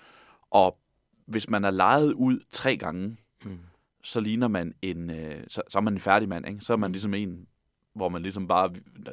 [0.51, 0.79] Og
[1.27, 3.59] hvis man er lejet ud tre gange, mm.
[4.03, 5.11] så ligner man en...
[5.11, 6.61] Øh, så, så er man en færdig mand, ikke?
[6.61, 6.93] Så er man mm.
[6.93, 7.47] ligesom en,
[7.95, 8.71] hvor man ligesom bare,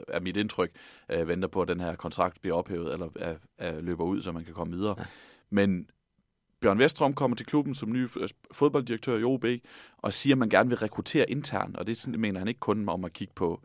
[0.07, 0.71] er mit indtryk,
[1.09, 4.31] øh, venter på, at den her kontrakt bliver ophævet, eller er, er, løber ud, så
[4.31, 4.95] man kan komme videre.
[4.97, 5.03] Ja.
[5.49, 5.89] Men
[6.61, 8.07] Bjørn Vestrøm kommer til klubben som ny
[8.51, 9.45] fodbolddirektør i OB,
[9.97, 13.05] og siger, at man gerne vil rekruttere internt, og det mener han ikke kun om
[13.05, 13.61] at kigge på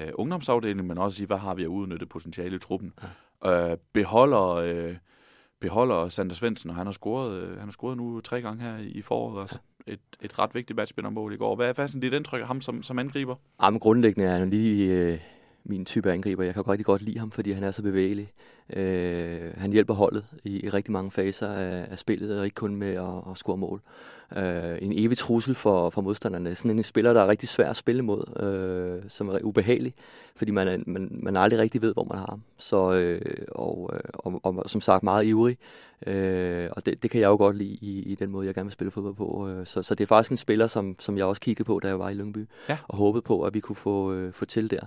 [0.00, 2.92] øh, ungdomsafdelingen, men også sige, hvad har vi at udnytte potentiale i truppen.
[3.44, 3.70] Ja.
[3.70, 4.96] Øh, beholder, øh,
[5.60, 8.78] beholder Sander Svendsen, og han har scoret, øh, han har scoret nu tre gange her
[8.78, 9.40] i foråret.
[9.40, 11.56] Altså et, et ret vigtigt matchspindermål i går.
[11.56, 13.36] Hvad, hvad er sådan dit indtryk af ham som, som angriber?
[13.62, 15.18] Jamen, grundlæggende er han lige øh,
[15.64, 16.44] min type angriber.
[16.44, 18.32] Jeg kan rigtig godt lide ham, fordi han er så bevægelig.
[18.72, 22.76] Øh, han hjælper holdet i, i rigtig mange faser af, af spillet, og ikke kun
[22.76, 23.80] med at, at score mål.
[24.36, 26.54] Øh, en evig trussel for, for modstanderne.
[26.54, 29.94] Sådan en spiller, der er rigtig svær at spille mod, øh, som er ubehagelig,
[30.36, 32.42] fordi man, man, man aldrig rigtig ved, hvor man har ham.
[32.56, 35.58] Så, øh, og, øh, og, og, som sagt meget ivrig,
[36.06, 38.66] øh, og det, det kan jeg jo godt lide i, i den måde, jeg gerne
[38.66, 39.48] vil spille fodbold på.
[39.48, 41.88] Øh, så, så det er faktisk en spiller, som, som jeg også kiggede på, da
[41.88, 42.78] jeg var i Lyngby, ja.
[42.88, 44.86] og håbede på, at vi kunne få, øh, få til der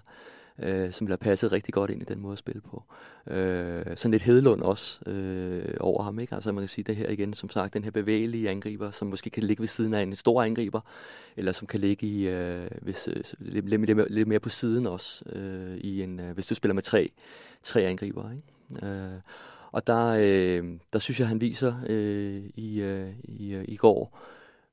[0.59, 2.83] øh, som bliver passet rigtig godt ind i den måde at spille på.
[3.27, 6.35] Øh, sådan lidt Hedlund også øh, over ham, ikke?
[6.35, 9.29] Altså man kan sige det her igen, som sagt, den her bevægelige angriber, som måske
[9.29, 10.81] kan ligge ved siden af en stor angriber,
[11.37, 14.87] eller som kan ligge i, øh, hvis, øh, lidt, lidt, lidt, lidt mere på siden
[14.87, 17.11] også, øh, i en, øh, hvis du spiller med tre,
[17.63, 18.87] tre angriber, ikke?
[18.87, 19.19] Øh,
[19.71, 20.63] og der, øh,
[20.93, 24.19] der synes jeg, han viser øh, i, øh, i, øh, i går,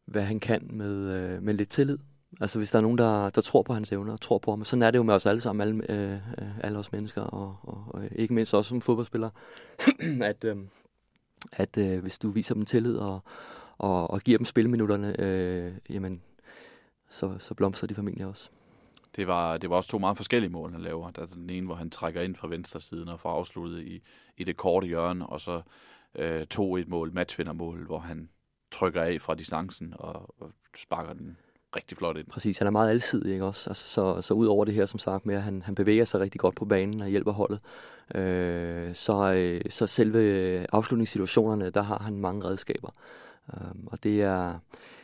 [0.06, 1.98] hvad han kan med, øh, med lidt tillid.
[2.40, 4.64] Altså hvis der er nogen, der, der tror på hans evner, tror på ham.
[4.64, 6.18] Sådan er det jo med os alle sammen, alle, øh,
[6.64, 9.30] alle os mennesker, og, og, og ikke mindst også som fodboldspillere,
[10.30, 10.56] at, øh,
[11.52, 13.20] at øh, hvis du viser dem tillid og,
[13.78, 16.22] og, og giver dem spilminutterne, øh, jamen,
[17.10, 18.48] så, så blomstrer de formentlig også.
[19.16, 21.10] Det var, det var også to meget forskellige mål, han laver.
[21.10, 24.02] Der er den ene, hvor han trækker ind fra venstre siden og får afsluttet i,
[24.36, 25.62] i det korte hjørne, og så
[26.14, 28.28] øh, to et mål, matchvindermål, hvor han
[28.70, 31.36] trykker af fra distancen og, og sparker den
[31.76, 32.26] rigtig flot ind.
[32.26, 33.70] Præcis, han er meget alsidig, ikke også?
[33.70, 36.20] Altså, så, så ud over det her, som sagt, med at han, han bevæger sig
[36.20, 37.60] rigtig godt på banen og hjælper holdet,
[38.14, 42.90] øh, så, øh, så selve afslutningssituationerne, der har han mange redskaber.
[43.48, 44.58] Um, og det er,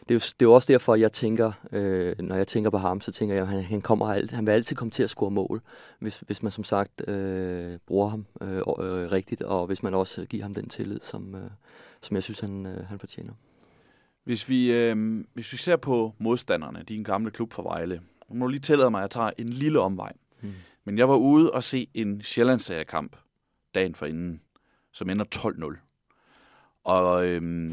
[0.08, 2.78] det, er jo, det er jo også derfor, jeg tænker, øh, når jeg tænker på
[2.78, 5.10] ham, så tænker jeg, at han, han, kommer alt, han vil altid komme til at
[5.10, 5.62] score mål,
[5.98, 10.26] hvis, hvis man som sagt øh, bruger ham øh, øh, rigtigt, og hvis man også
[10.26, 11.50] giver ham den tillid, som, øh,
[12.00, 13.32] som jeg synes, han, øh, han fortjener.
[14.28, 18.46] Hvis vi, øh, hvis vi ser på modstanderne, din gamle klub for Vejle, nu må
[18.46, 20.12] du lige tillade mig, at jeg tager en lille omvej.
[20.40, 20.52] Mm.
[20.84, 23.16] Men jeg var ude og se en Sjællandsseriekamp
[23.74, 24.40] dagen for inden,
[24.92, 26.80] som ender 12-0.
[26.84, 27.70] Og øh,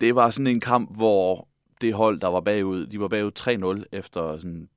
[0.00, 1.48] det var sådan en kamp, hvor
[1.80, 4.68] det hold, der var bagud, de var bagud 3-0 efter sådan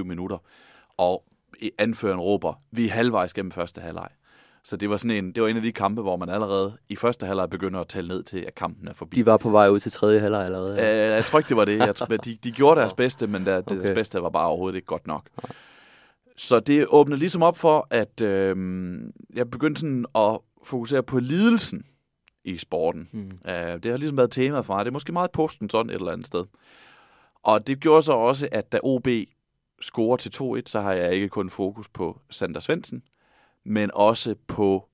[0.00, 0.38] 23-24 minutter.
[0.96, 1.24] Og
[1.78, 4.08] anføreren råber, vi er halvvejs gennem første halvleg.
[4.68, 6.96] Så det var sådan en, det var en af de kampe, hvor man allerede i
[6.96, 9.16] første halvleg begynder at tælle ned til, at kampen er forbi.
[9.16, 10.76] De var på vej ud til tredje halvleg allerede.
[10.76, 11.08] Ja.
[11.08, 11.78] Uh, jeg tror ikke, det var det.
[11.78, 13.76] Jeg tror, de, de gjorde deres bedste, men der, okay.
[13.76, 15.28] deres bedste var bare overhovedet ikke godt nok.
[16.36, 18.56] Så det åbnede ligesom op for, at øh,
[19.34, 21.84] jeg begyndte sådan at fokusere på lidelsen
[22.44, 23.08] i sporten.
[23.12, 23.38] Mm.
[23.44, 24.84] Uh, det har ligesom været tema for mig.
[24.84, 26.44] Det er måske meget posten sådan et eller andet sted.
[27.42, 29.08] Og det gjorde så også, at da OB
[29.82, 33.02] scorer til 2-1, så har jeg ikke kun fokus på Sander Svendsen,
[33.64, 34.88] men også på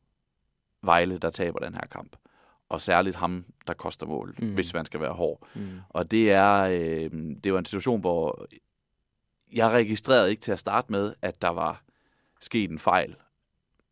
[0.83, 2.17] Vejle, der taber den her kamp.
[2.69, 4.55] Og særligt ham, der koster mål, mm.
[4.55, 5.49] hvis man skal være hård.
[5.55, 5.81] Mm.
[5.89, 7.11] Og det er, øh,
[7.45, 8.47] det var en situation, hvor
[9.53, 11.83] jeg registrerede ikke til at starte med, at der var
[12.41, 13.17] sket en fejl,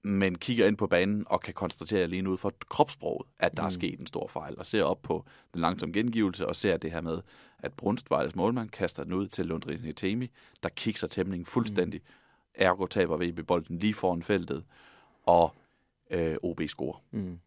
[0.04, 3.66] men kigger ind på banen og kan konstatere lige ud fra kropssproget, at der mm.
[3.66, 6.92] er sket en stor fejl, og ser op på den langsomme gengivelse, og ser det
[6.92, 7.18] her med,
[7.58, 10.30] at Brunstvejles målmand kaster den ud til Lundrin Hetemi,
[10.62, 12.21] der kigger tæmningen fuldstændig, mm
[12.54, 14.64] Ergo taber VB bolden lige foran feltet,
[15.26, 15.54] og
[16.10, 17.02] øh, OB scorer.
[17.10, 17.38] Mm.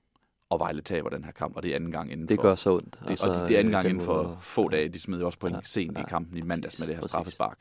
[0.49, 2.55] Og Vejle taber den her kamp, og det er anden gang inden Det for, gør
[2.55, 2.99] så ondt.
[3.03, 4.89] Det, altså, og det, det er anden gang inden for få dage.
[4.89, 7.01] De smed jo også på ja, sent ja, i kampen i mandags med det her
[7.01, 7.11] præcis.
[7.11, 7.57] straffespark.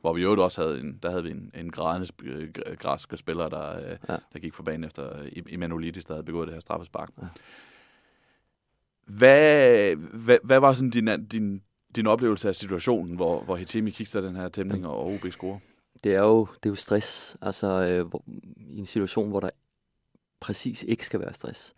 [0.00, 3.48] Hvor vi jo også havde en, der havde vi en, en grædende øh, græske spiller,
[3.48, 4.16] der, øh, ja.
[4.32, 7.10] der gik for banen efter Emanuelidis, der havde begået det her straffespark.
[7.22, 7.26] Ja.
[9.06, 11.62] Hvad, hvad, hvad var sådan din, din,
[11.96, 15.58] din oplevelse af situationen, hvor, hvor Hitemi kigger den her tæmning, og OB scorer?
[16.04, 18.22] Det er jo, det er jo stress, altså øh, hvor,
[18.56, 19.50] i en situation, hvor der
[20.40, 21.74] præcis ikke skal være stress.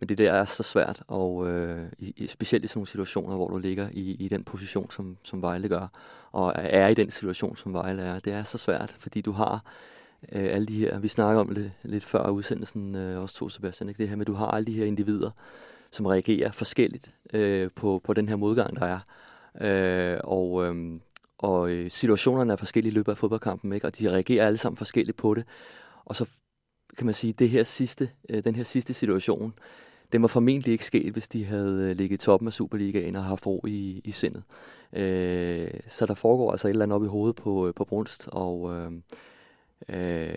[0.00, 3.48] Men det der er så svært, og øh, i, specielt i sådan nogle situationer, hvor
[3.48, 5.86] du ligger i, i den position, som, som Vejle gør,
[6.32, 8.18] og er i den situation, som Vejle er.
[8.18, 9.64] Det er så svært, fordi du har
[10.32, 13.88] øh, alle de her, vi snakker om det lidt før udsendelsen, øh, også to Sebastian,
[13.88, 13.98] ikke?
[13.98, 15.30] det her med, at du har alle de her individer,
[15.90, 19.00] som reagerer forskelligt øh, på, på den her modgang, der er.
[19.60, 21.00] Øh, og, øh,
[21.40, 23.86] og øh, situationerne er forskellige i løbet af fodboldkampen, ikke?
[23.86, 25.44] og de reagerer alle sammen forskelligt på det.
[26.04, 26.28] Og så
[26.96, 29.54] kan man sige, det her sidste, øh, den her sidste situation,
[30.12, 33.24] den var formentlig ikke sket, hvis de havde øh, ligget i toppen af Superligaen og
[33.24, 34.42] haft ro i, i sindet.
[34.92, 38.28] Øh, så der foregår altså et eller andet op i hovedet på, øh, på Brunst,
[38.32, 38.92] og øh,
[39.88, 40.34] øh,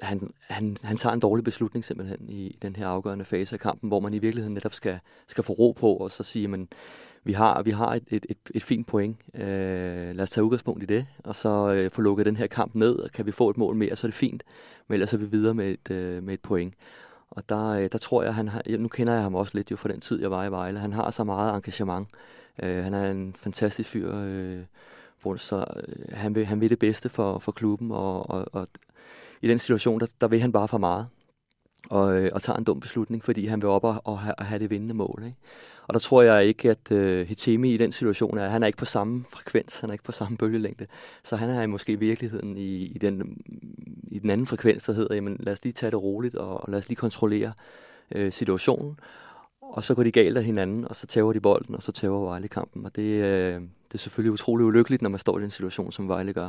[0.00, 3.60] han, han, han tager en dårlig beslutning simpelthen i, i den her afgørende fase af
[3.60, 6.68] kampen, hvor man i virkeligheden netop skal, skal få ro på, og så sige, man
[7.26, 9.16] vi har, vi har et, et, et, et fint point.
[9.34, 12.74] Øh, lad os tage udgangspunkt i det, og så øh, få lukket den her kamp
[12.74, 14.42] ned, og kan vi få et mål mere, så er det fint.
[14.88, 16.74] Men ellers er vi videre med et, øh, med et point.
[17.30, 19.76] Og der, øh, der tror jeg, han har, nu kender jeg ham også lidt jo
[19.76, 20.78] fra den tid, jeg var i Vejle.
[20.78, 22.08] Han har så meget engagement.
[22.62, 24.60] Øh, han er en fantastisk fyr, øh,
[25.36, 28.68] så øh, han, vil, han vil det bedste for, for klubben, og, og, og
[29.42, 31.06] i den situation, der, der vil han bare for meget
[31.90, 34.44] og, øh, og tager en dum beslutning, fordi han vil op og, og, have, og
[34.44, 35.22] have det vindende mål.
[35.26, 35.36] Ikke?
[35.88, 38.78] Og der tror jeg ikke, at øh, Hitemi i den situation er, han er ikke
[38.78, 40.86] på samme frekvens, han er ikke på samme bølgelængde.
[41.24, 43.40] Så han er måske i virkeligheden i, i, den,
[44.10, 46.70] i den anden frekvens, der hedder, jamen lad os lige tage det roligt, og, og
[46.70, 47.52] lad os lige kontrollere
[48.14, 48.98] øh, situationen.
[49.60, 52.24] og så går de galt af hinanden, og så tæver de bolden, og så tæver
[52.24, 52.84] Vejle kampen.
[52.84, 56.08] Og det, øh, det er selvfølgelig utrolig ulykkeligt, når man står i den situation, som
[56.08, 56.46] Vejle gør,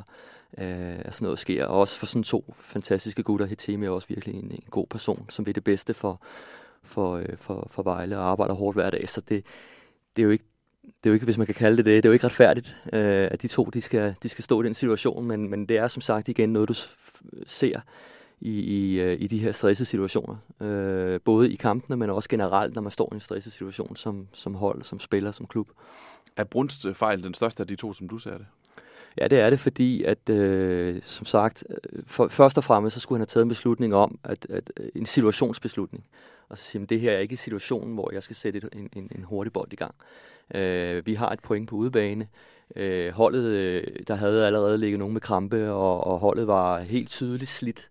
[0.57, 1.65] øh, at sådan noget sker.
[1.65, 5.25] Og også for sådan to fantastiske gutter, Hetemi er også virkelig en, en god person,
[5.29, 6.21] som vil det bedste for,
[6.83, 9.09] for, øh, for, for Vejle og arbejder hårdt hver dag.
[9.09, 9.45] Så det,
[10.15, 10.45] det er jo ikke
[10.87, 12.77] det er jo ikke, hvis man kan kalde det det, det er jo ikke retfærdigt,
[12.93, 15.77] øh, at de to de skal, de skal stå i den situation, men, men det
[15.77, 16.73] er som sagt igen noget, du
[17.45, 17.79] ser
[18.41, 20.35] i, i, øh, i de her stressede situationer.
[20.61, 24.27] Øh, både i kampene, men også generelt, når man står i en stresset situation som,
[24.33, 25.69] som hold, som spiller, som klub.
[26.37, 28.45] Er Brunst fejl den største af de to, som du ser det?
[29.17, 32.99] Ja, det er det, fordi at, øh, som sagt, øh, for, først og fremmest, så
[32.99, 36.05] skulle han have taget en beslutning om, at, at øh, en situationsbeslutning.
[36.49, 39.11] Og så sige, at det her er ikke situationen, hvor jeg skal sætte en, en,
[39.15, 39.95] en hurtig bold i gang.
[40.55, 42.27] Øh, vi har et point på udebane.
[42.75, 47.09] Øh, holdet, øh, der havde allerede ligget nogen med krampe, og, og holdet var helt
[47.09, 47.89] tydeligt slidt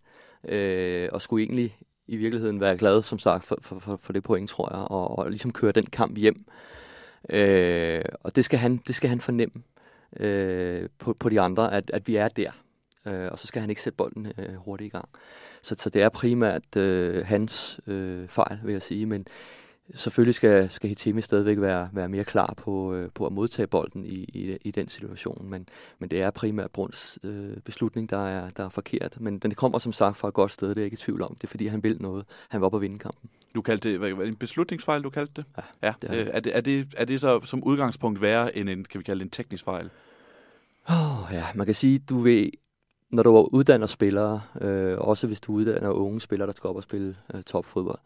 [0.49, 4.23] øh, og skulle egentlig i virkeligheden være glad, som sagt, for, for, for, for det
[4.23, 6.45] point, tror jeg, og, og ligesom køre den kamp hjem.
[7.31, 9.63] Øh, og det skal han, det skal han fornemme
[10.17, 12.51] øh, på, på de andre, at, at vi er der.
[13.07, 15.09] Øh, og så skal han ikke sætte bolden øh, hurtigt i gang.
[15.63, 19.27] Så, så det er primært øh, hans øh, fejl, vil jeg sige, men
[19.95, 24.05] Selvfølgelig skal, skal Hitemi stadigvæk være, være mere klar på, øh, på at modtage bolden
[24.05, 28.51] i, i, i den situation, men, men det er primært Bruns øh, beslutning, der er,
[28.51, 29.21] der er forkert.
[29.21, 31.23] Men den kommer som sagt fra et godt sted, det er jeg ikke i tvivl
[31.23, 31.35] om.
[31.35, 32.25] Det er fordi, han vil noget.
[32.49, 33.31] Han var op at vinde kampen.
[33.57, 35.45] Du kaldte det, var det en beslutningsfejl, du kaldte det?
[35.57, 35.95] Ja, ja.
[36.01, 36.37] Det er, det.
[36.37, 39.19] er, det, er, det, er det så som udgangspunkt værre end en, kan vi kalde
[39.19, 39.91] det en teknisk fejl?
[40.89, 42.51] Oh, ja, man kan sige, du ved,
[43.11, 46.83] når du uddanner spillere, øh, også hvis du uddanner unge spillere, der skal op og
[46.83, 47.99] spille øh, topfodbold,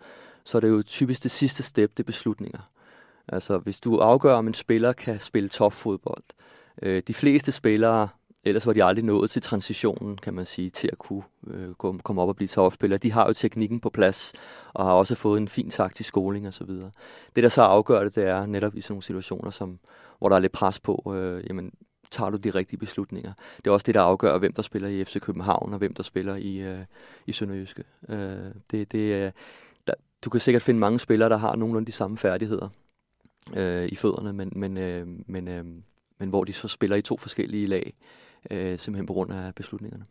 [0.44, 2.70] så er det jo typisk det sidste step, det er beslutninger.
[3.28, 6.24] Altså, hvis du afgør, om en spiller kan spille topfodbold.
[6.82, 8.08] Øh, de fleste spillere,
[8.44, 12.22] ellers var de aldrig nået til transitionen, kan man sige, til at kunne øh, komme
[12.22, 12.98] op og blive topspillere.
[12.98, 14.32] De har jo teknikken på plads,
[14.72, 16.68] og har også fået en fin taktisk skoling osv.
[17.36, 19.78] Det, der så afgør det, det er netop i sådan nogle situationer, som,
[20.18, 21.72] hvor der er lidt pres på, øh, jamen,
[22.10, 23.32] tager du de rigtige beslutninger.
[23.56, 26.02] Det er også det, der afgør, hvem der spiller i FC København, og hvem der
[26.02, 26.84] spiller i, øh,
[27.26, 27.84] i Sønderjyske.
[28.08, 29.32] Øh, det, det, øh,
[30.24, 32.68] du kan sikkert finde mange spillere, der har nogenlunde de samme færdigheder
[33.56, 35.64] øh, i fødderne, men, men, øh, men, øh,
[36.18, 37.94] men hvor de så spiller i to forskellige lag,
[38.50, 40.04] øh, simpelthen på grund af beslutningerne.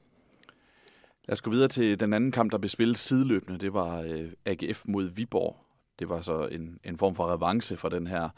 [1.27, 3.59] Lad os gå videre til den anden kamp, der blev spillet sideløbende.
[3.59, 5.55] Det var øh, AGF mod Viborg.
[5.99, 8.29] Det var så en, en form for revanche for den her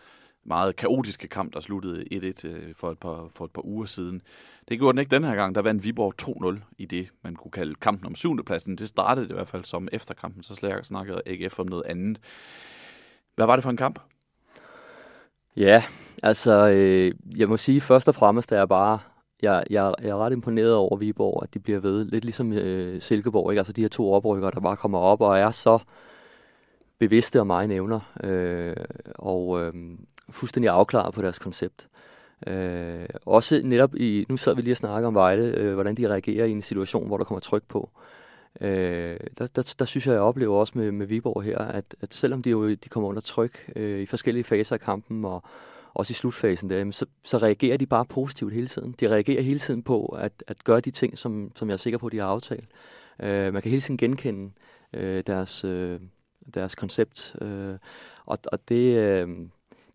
[0.44, 2.04] meget kaotiske kamp, der sluttede
[2.44, 4.22] 1-1 øh, for, et par, for et par uger siden.
[4.70, 5.56] Det gjorde den ikke den her gang.
[5.56, 6.14] Der vandt Viborg
[6.56, 8.76] 2-0 i det, man kunne kalde kampen om syvende pladsen.
[8.76, 12.20] Det startede det i hvert fald som efter kampen, så snakkede AGF om noget andet.
[13.36, 14.00] Hvad var det for en kamp?
[15.56, 15.84] Ja,
[16.24, 19.00] altså, øh, jeg må sige først og fremmest, at jeg bare
[19.42, 22.06] jeg, jeg, jeg er ret imponeret over Viborg, at de bliver ved.
[22.06, 23.60] Lidt ligesom øh, Silkeborg, ikke?
[23.60, 25.80] altså de her to oprykkere, der bare kommer op og er så
[27.00, 28.00] bevidste om mine evner.
[28.24, 28.76] Øh,
[29.16, 29.74] og, øh,
[30.30, 31.88] fuldstændig afklaret på deres koncept.
[32.48, 36.10] Øh, også netop i, nu sad vi lige og snakke om Vejle, øh, hvordan de
[36.10, 37.90] reagerer i en situation, hvor der kommer tryk på.
[38.62, 42.14] Øh, der, der, der synes jeg, jeg oplever også med, med Viborg her, at, at
[42.14, 45.44] selvom de jo de kommer under tryk øh, i forskellige faser af kampen, og
[45.94, 48.96] også i slutfasen, der, så, så reagerer de bare positivt hele tiden.
[49.00, 51.98] De reagerer hele tiden på at, at gøre de ting, som, som jeg er sikker
[51.98, 52.68] på, de har aftalt.
[53.20, 54.52] Øh, man kan hele tiden genkende
[54.94, 56.00] øh, deres, øh,
[56.54, 57.76] deres koncept, øh,
[58.26, 58.98] og, og det...
[58.98, 59.28] Øh,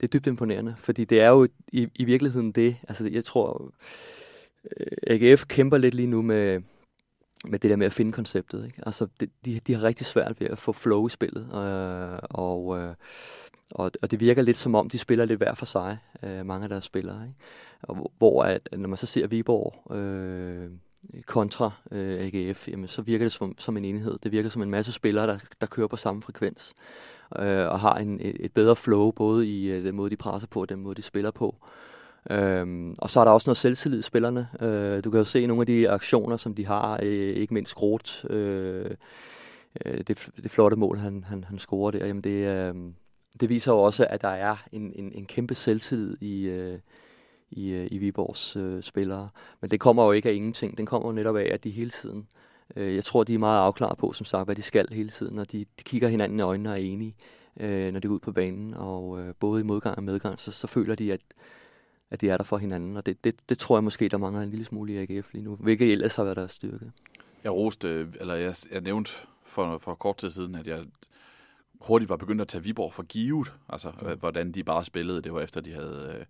[0.00, 3.72] det er dybt imponerende, fordi det er jo i, i virkeligheden det, altså jeg tror,
[4.76, 6.60] øh, AGF kæmper lidt lige nu med,
[7.44, 8.64] med det der med at finde konceptet.
[8.64, 8.82] Ikke?
[8.86, 12.78] Altså, det, de, de har rigtig svært ved at få flow i spillet, øh, og,
[12.78, 12.94] øh,
[13.70, 16.62] og, og det virker lidt som om, de spiller lidt hver for sig, øh, mange
[16.62, 17.22] af deres spillere.
[17.22, 17.34] Ikke?
[17.82, 20.70] Og, hvor at, når man så ser Viborg øh,
[21.26, 24.18] kontra øh, AGF, jamen, så virker det som, som en enhed.
[24.22, 26.74] Det virker som en masse spillere, der, der kører på samme frekvens
[27.38, 30.60] øh, og har en, et bedre flow, både i øh, den måde, de presser på,
[30.60, 31.56] og den måde, de spiller på.
[32.30, 34.48] Øhm, og så er der også noget selvtillid i spillerne.
[34.60, 37.74] Øh, du kan jo se nogle af de aktioner, som de har, øh, ikke mindst
[37.74, 38.90] Groth, øh,
[39.86, 42.74] øh det, det flotte mål, han, han, han scorer der, jamen det, øh,
[43.40, 46.78] det viser jo også, at der er en, en, en kæmpe selvtillid i, øh,
[47.50, 49.28] i, øh, i Viborgs øh, spillere.
[49.60, 50.78] Men det kommer jo ikke af ingenting.
[50.78, 52.26] Den kommer jo netop af, at de hele tiden
[52.76, 55.38] Øh, jeg tror, de er meget afklaret på, som sagt, hvad de skal hele tiden,
[55.38, 57.14] og de, de kigger hinanden i øjnene og er enige,
[57.60, 58.74] øh, når de er ude på banen.
[58.74, 61.20] Og øh, både i modgang og medgang, så, så føler de, at,
[62.10, 62.96] at de er der for hinanden.
[62.96, 65.44] Og det, det, det tror jeg måske, der mangler en lille smule i AGF lige
[65.44, 66.92] nu, hvilket ellers har været deres styrke.
[67.44, 69.10] Jeg roste, eller jeg, jeg nævnte
[69.44, 70.84] for, for kort tid siden, at jeg
[71.86, 74.18] hurtigt var begyndt at tage Viborg for givet, altså mm.
[74.18, 75.22] hvordan de bare spillede.
[75.22, 76.14] Det var efter, de havde...
[76.18, 76.24] Øh,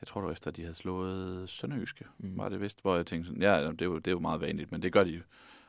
[0.00, 2.38] jeg tror det var efter, de havde slået Sønderjyske, mm.
[2.38, 4.40] var det vist, hvor jeg tænkte sådan, ja, det er, jo, det er jo meget
[4.40, 5.22] vanligt, men det gør de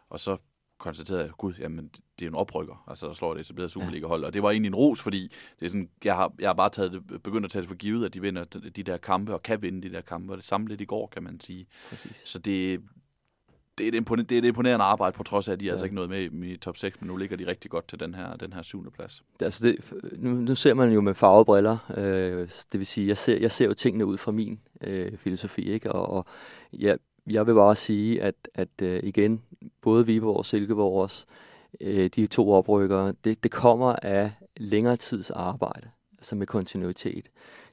[0.09, 0.37] og så
[0.77, 4.33] konstateret, at gud, jamen, det er en oprykker, altså der slår det etablerede Superliga-hold, og
[4.33, 6.91] det var egentlig en ros, fordi det er sådan, jeg, har, jeg har bare taget
[6.91, 9.61] det, begyndt at tage det for givet, at de vinder de der kampe, og kan
[9.61, 11.67] vinde de der kampe, og det samme lidt i går, kan man sige.
[11.89, 12.23] Præcis.
[12.25, 12.81] Så det,
[13.77, 15.71] det er, et imponerende, det er et imponerende arbejde, på trods af, at de ja.
[15.71, 18.13] altså ikke noget med i top 6, men nu ligger de rigtig godt til den
[18.13, 19.23] her, den her syvende plads.
[19.41, 23.37] Altså det, nu, nu ser man jo med farvebriller, øh, det vil sige, jeg ser,
[23.37, 25.91] jeg ser jo tingene ud fra min øh, filosofi, ikke?
[25.91, 26.25] og, og
[26.73, 29.41] jeg, jeg vil bare sige, at, at øh, igen,
[29.81, 31.25] både Viborg og Silkeborg også,
[31.81, 37.29] øh, de to oprykkere, det, det kommer af længere tids arbejde, altså med kontinuitet.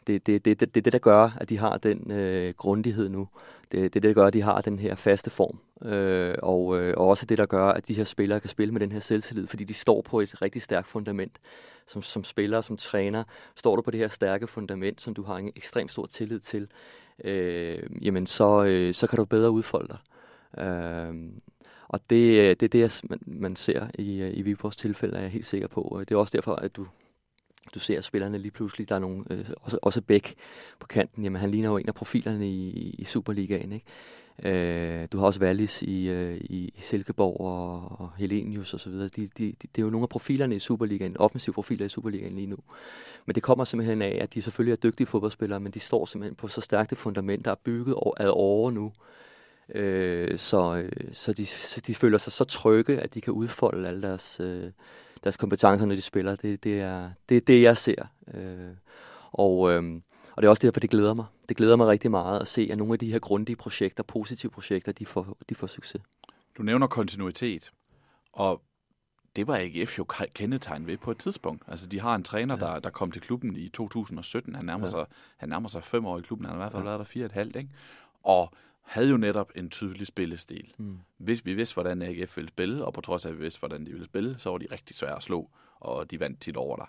[0.06, 3.08] Det, det, det, det, det er det, der gør, at de har den øh, grundighed
[3.08, 3.28] nu.
[3.72, 5.58] Det, det er det, der gør, at de har den her faste form.
[5.84, 8.80] Øh, og, øh, og også det, der gør, at de her spillere kan spille med
[8.80, 11.38] den her selvtillid, fordi de står på et rigtig stærkt fundament.
[11.86, 13.24] Som, som spiller, som træner,
[13.56, 16.68] står du på det her stærke fundament, som du har en ekstremt stor tillid til,
[17.24, 19.98] øh, jamen så, øh, så kan du bedre udfolde dig.
[20.64, 21.14] Øh,
[21.88, 25.20] og det, øh, det er det, man, man ser i, øh, i Viborgs tilfælde, er
[25.20, 25.96] jeg helt sikker på.
[26.08, 26.86] Det er også derfor, at du,
[27.74, 30.34] du ser spillerne lige pludselig, der er nogle, øh, også, også Bæk
[30.78, 33.86] på kanten, jamen han ligner jo en af profilerne i, i Superligaen, ikke?
[34.44, 38.92] Øh, du har også Wallis i, øh, i, i Silkeborg og, og Helenius osv.
[38.92, 42.34] De, de, de, det er jo nogle af profilerne i Superligaen, offensive profiler i Superligaen
[42.34, 42.56] lige nu.
[43.26, 46.34] Men det kommer simpelthen af, at de selvfølgelig er dygtige fodboldspillere, men de står simpelthen
[46.34, 48.92] på så stærkt et fundament, der er bygget ad over nu.
[49.74, 53.88] Øh, så, øh, så, de, så de føler sig så trygge, at de kan udfolde
[53.88, 54.70] alle deres, øh,
[55.24, 56.36] deres kompetencer, når de spiller.
[56.36, 58.06] Det, det, er, det er det, jeg ser.
[58.34, 58.76] Øh,
[59.32, 60.00] og, øh,
[60.36, 61.26] og det er også derfor, det glæder mig.
[61.48, 64.50] Det glæder mig rigtig meget at se, at nogle af de her grundige projekter, positive
[64.50, 66.02] projekter, de får, de får succes.
[66.58, 67.72] Du nævner kontinuitet,
[68.32, 68.62] og
[69.36, 71.62] det var AGF jo kendetegn ved på et tidspunkt.
[71.68, 72.66] Altså, de har en træner, ja.
[72.66, 74.54] der, der kom til klubben i 2017.
[74.54, 74.90] Han nærmer, ja.
[74.90, 76.46] sig, han nærmer sig fem år i klubben.
[76.46, 76.88] Han har i hvert fald ja.
[76.88, 77.70] været der fire og et halvt, ikke?
[78.22, 80.72] Og havde jo netop en tydelig spillestil.
[80.78, 80.98] Mm.
[81.18, 83.86] Hvis vi vidste, hvordan AGF ville spille, og på trods af, at vi vidste, hvordan
[83.86, 86.76] de ville spille, så var de rigtig svære at slå, og de vandt tit over
[86.76, 86.86] dig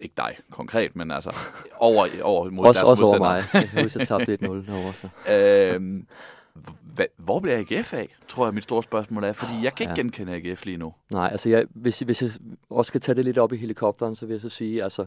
[0.00, 1.36] ikke dig konkret, men altså
[1.76, 3.44] over, over mod også, deres også over mig.
[3.52, 5.08] Jeg jeg tabte 1-0 over så.
[5.74, 6.06] øhm,
[7.16, 10.02] hvor bliver AGF af, tror jeg, mit store spørgsmål er, fordi jeg kan ikke ja.
[10.02, 10.94] genkende AGF lige nu.
[11.12, 12.30] Nej, altså jeg, hvis, hvis jeg
[12.70, 15.06] også skal tage det lidt op i helikopteren, så vil jeg så sige, altså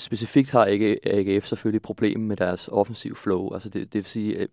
[0.00, 0.66] specifikt har
[1.04, 4.48] AGF selvfølgelig problemer med deres offensiv flow, altså det, det vil sige,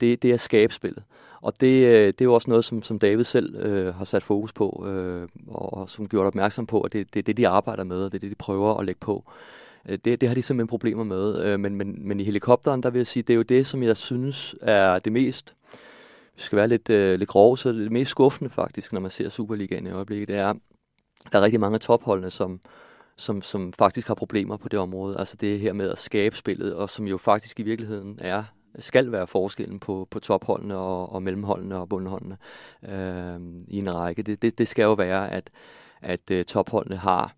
[0.00, 1.02] det, det er skabspillet.
[1.42, 4.22] Og det, øh, det er jo også noget, som, som David selv øh, har sat
[4.22, 7.84] fokus på, øh, og, som gjort opmærksom på, at det, det er det, de arbejder
[7.84, 9.32] med, og det er det, de prøver at lægge på.
[9.88, 11.44] Øh, det, det har de simpelthen problemer med.
[11.44, 13.82] Øh, men, men, men i helikopteren, der vil jeg sige, det er jo det, som
[13.82, 15.54] jeg synes er det mest,
[16.36, 19.10] vi skal være lidt, øh, lidt grove, så det, det mest skuffende faktisk, når man
[19.10, 20.54] ser Superligaen i øjeblikket, det er,
[21.32, 22.60] der er rigtig mange af topholdene, som,
[23.20, 25.18] som, som faktisk har problemer på det område.
[25.18, 28.44] Altså det her med at skabe spillet, og som jo faktisk i virkeligheden er
[28.78, 32.36] skal være forskellen på, på topholdene og, og mellemholdene og bundholdene
[32.88, 34.22] øh, i en række.
[34.22, 35.50] Det, det, det skal jo være, at,
[36.02, 37.34] at uh, topholdene har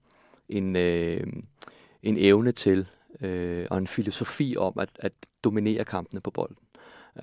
[0.48, 1.26] en, øh,
[2.02, 2.86] en evne til
[3.20, 5.12] øh, og en filosofi om at, at
[5.44, 6.56] dominere kampene på bolden.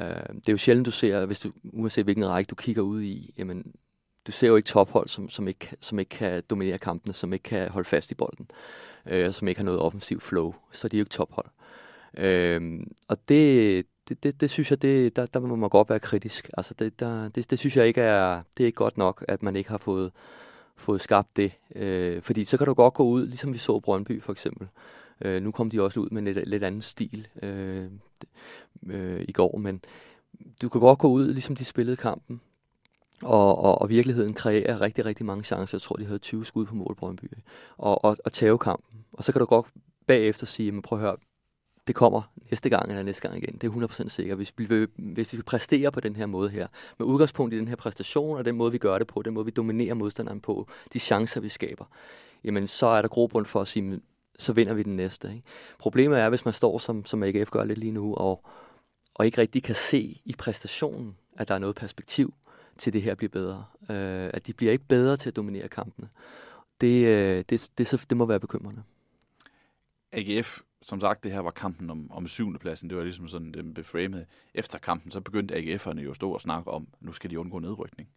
[0.02, 3.02] Øh, det er jo sjældent, du ser, hvis du, uanset hvilken række du kigger ud
[3.02, 3.74] i, jamen,
[4.27, 7.43] du ser jo ikke tophold, som, som, ikke, som ikke kan dominere kampene, som ikke
[7.43, 8.47] kan holde fast i bolden,
[9.05, 10.53] øh, som ikke har noget offensiv flow.
[10.71, 11.45] Så de er jo ikke tophold.
[12.17, 15.99] Øh, og det, det, det, det synes jeg, det, der, der må man godt være
[15.99, 16.49] kritisk.
[16.58, 19.43] Altså det, der, det, det synes jeg ikke er, det er ikke godt nok, at
[19.43, 20.12] man ikke har fået,
[20.75, 21.51] fået skabt det.
[21.75, 24.67] Øh, fordi så kan du godt gå ud, ligesom vi så Brøndby for eksempel.
[25.21, 27.86] Øh, nu kom de også ud med en lidt, lidt anden stil øh,
[28.88, 29.82] øh, i går, men
[30.62, 32.41] du kan godt gå ud, ligesom de spillede kampen,
[33.23, 35.77] og, og, og virkeligheden kreerer rigtig, rigtig mange chancer.
[35.77, 37.25] Jeg tror, de havde 20 skud på mål Brøndby.
[37.77, 39.05] Og, og, og tage kampen.
[39.13, 39.65] Og så kan du godt
[40.08, 41.15] bagefter sige, men prøv at høre,
[41.88, 43.58] det kommer næste gang eller næste gang igen.
[43.58, 44.38] Det er 100% sikkert.
[44.38, 46.67] Hvis vi, hvis vi præsterer på den her måde her,
[46.99, 49.45] med udgangspunkt i den her præstation, og den måde, vi gør det på, den måde,
[49.45, 51.86] vi dominerer modstanderen på, de chancer, vi skaber,
[52.43, 54.01] jamen så er der grobund for at sige,
[54.39, 55.27] så vinder vi den næste.
[55.27, 55.43] Ikke?
[55.79, 58.43] Problemet er, hvis man står, som, som AGF gør lidt lige nu, og,
[59.15, 62.34] og ikke rigtig kan se i præstationen, at der er noget perspektiv
[62.79, 63.65] til det her bliver bedre.
[63.81, 66.09] Øh, at de bliver ikke bedre til at dominere kampene.
[66.81, 68.83] Det, øh, det, det, det må være bekymrende.
[70.11, 72.89] AGF som sagt, det her var kampen om, om syvende pladsen.
[72.89, 74.25] Det var ligesom sådan, den beframede.
[74.53, 77.59] Efter kampen, så begyndte AGF'erne jo at stå og snakke om, nu skal de undgå
[77.59, 78.09] nedrykning.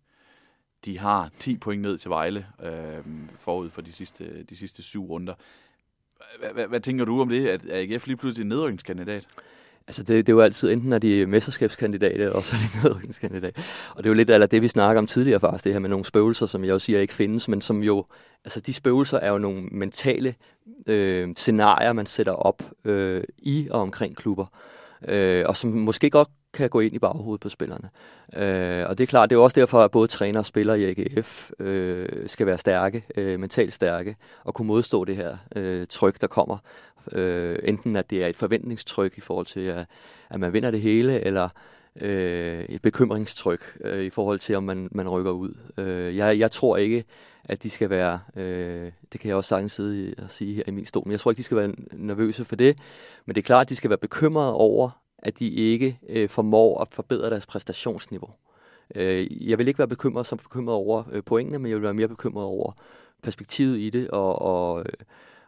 [0.85, 3.05] De har 10 point ned til Vejle øh,
[3.39, 5.35] forud for de sidste, de sidste syv runder.
[6.69, 9.27] Hvad tænker du om det, at AGF lige pludselig er en nedrykningskandidat?
[9.87, 13.57] Altså det, det er jo altid, enten er de mesterskabskandidater, og så er de nedrykningskandidat.
[13.91, 15.91] Og det er jo lidt af det, vi snakker om tidligere faktisk, det her med
[15.91, 18.05] nogle spøgelser, som jeg jo siger ikke findes, men som jo,
[18.45, 20.35] altså de spøgelser er jo nogle mentale
[20.87, 24.47] øh, scenarier, man sætter op øh, i og omkring klubber.
[25.09, 27.91] øh, og som måske godt kan gå ind i baghovedet på spillerne.
[28.37, 30.85] Øh, og det er klart, det er også derfor, at både træner og spillere i
[30.85, 36.21] AGF øh, skal være stærke, øh, mentalt stærke, og kunne modstå det her øh, tryk,
[36.21, 36.59] der kommer.
[37.13, 39.87] Øh, enten at det er et forventningstryk i forhold til, at,
[40.31, 41.49] at man vinder det hele, eller
[42.01, 45.55] øh, et bekymringstryk øh, i forhold til, om man, man rykker ud.
[45.79, 47.05] Øh, jeg, jeg tror ikke,
[47.45, 50.71] at de skal være, øh, det kan jeg også sagtens sidde og sige her i
[50.71, 52.79] min stol, men jeg tror ikke, de skal være nervøse for det.
[53.27, 56.81] Men det er klart, at de skal være bekymrede over, at de ikke øh, formår
[56.81, 58.31] at forbedre deres præstationsniveau.
[58.95, 61.95] Øh, jeg vil ikke være bekymret som bekymret over øh, pointene, men jeg vil være
[61.95, 62.73] mere bekymret over
[63.23, 64.93] perspektivet i det, og, og, øh,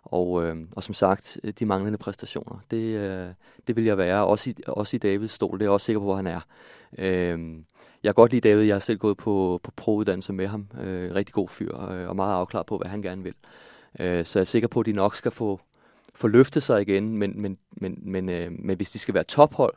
[0.04, 2.58] og, øh, og som sagt, øh, de manglende præstationer.
[2.70, 3.28] Det, øh,
[3.66, 6.00] det vil jeg være, også i, også i Davids stol, det er jeg også sikker
[6.00, 6.40] på, hvor han er.
[6.98, 7.58] Øh,
[8.02, 10.66] jeg kan godt lide David, jeg har selv gået på, på prouddannelse med ham.
[10.80, 13.34] Øh, rigtig god fyr, øh, og meget afklaret på, hvad han gerne vil.
[14.00, 15.60] Øh, så jeg er sikker på, at de nok skal få,
[16.14, 19.74] få løftet sig igen, men, men, men, men, øh, men hvis de skal være tophold,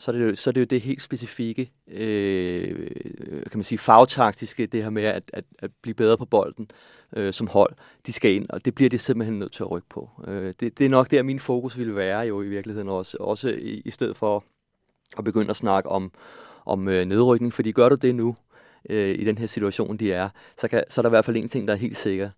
[0.00, 2.90] så er det jo, så er det, jo det helt specifikke, øh,
[3.50, 6.70] kan man sige, fagtaktiske, det her med at, at, at blive bedre på bolden
[7.16, 7.72] øh, som hold,
[8.06, 10.10] de skal ind, og det bliver de simpelthen nødt til at rykke på.
[10.28, 13.48] Øh, det, det er nok der, min fokus ville være jo i virkeligheden også, også
[13.48, 14.44] i, i stedet for
[15.18, 16.12] at begynde at snakke om,
[16.66, 18.36] om øh, nedrykning, fordi gør du det nu,
[18.90, 21.36] øh, i den her situation, de er, så, kan, så er der i hvert fald
[21.36, 22.30] en ting, der er helt sikker.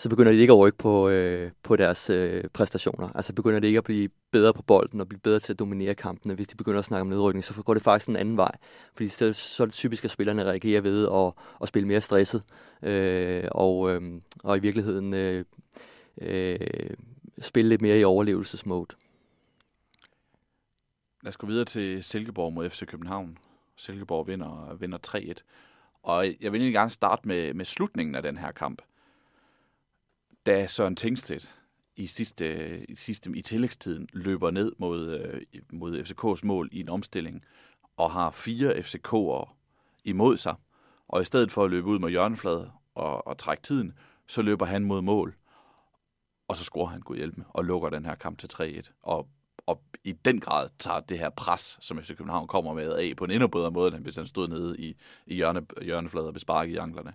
[0.00, 3.08] Så begynder de ikke at rykke på, øh, på deres øh, præstationer.
[3.14, 5.94] Altså begynder de ikke at blive bedre på bolden og blive bedre til at dominere
[5.94, 6.34] kampene.
[6.34, 8.52] Hvis de begynder at snakke om nedrykning, så går det faktisk en anden vej.
[8.94, 12.42] Fordi så, så er det typisk, at spillerne reagerer ved at, at spille mere stresset.
[12.82, 15.44] Øh, og, øh, og i virkeligheden øh,
[16.22, 16.58] øh,
[17.40, 18.96] spille lidt mere i overlevelsesmode.
[21.22, 23.38] Lad os gå videre til Silkeborg mod FC København.
[23.76, 25.32] Silkeborg vinder, vinder 3-1.
[26.02, 28.82] Og jeg vil egentlig gerne starte med, med slutningen af den her kamp.
[30.46, 31.54] Da Søren Tingstedt
[31.96, 36.88] i sidste, i sidste i tillægstiden løber ned mod, øh, mod FCK's mål i en
[36.88, 37.44] omstilling,
[37.96, 39.54] og har fire FCK'ere
[40.04, 40.54] imod sig,
[41.08, 43.92] og i stedet for at løbe ud med hjørnefladet og, og trække tiden,
[44.26, 45.36] så løber han mod mål,
[46.48, 48.92] og så scorer han, Gud hjælp med, og lukker den her kamp til 3-1.
[49.02, 49.28] Og
[49.70, 53.24] og i den grad tager det her pres, som FC København kommer med af, på
[53.24, 54.96] en endnu bedre måde, end hvis han stod nede i,
[55.26, 57.12] i hjørne, hjørneflader og besparket i anklerne.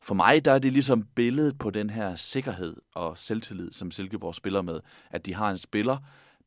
[0.00, 4.34] For mig der er det ligesom billedet på den her sikkerhed og selvtillid, som Silkeborg
[4.34, 4.80] spiller med,
[5.10, 5.96] at de har en spiller,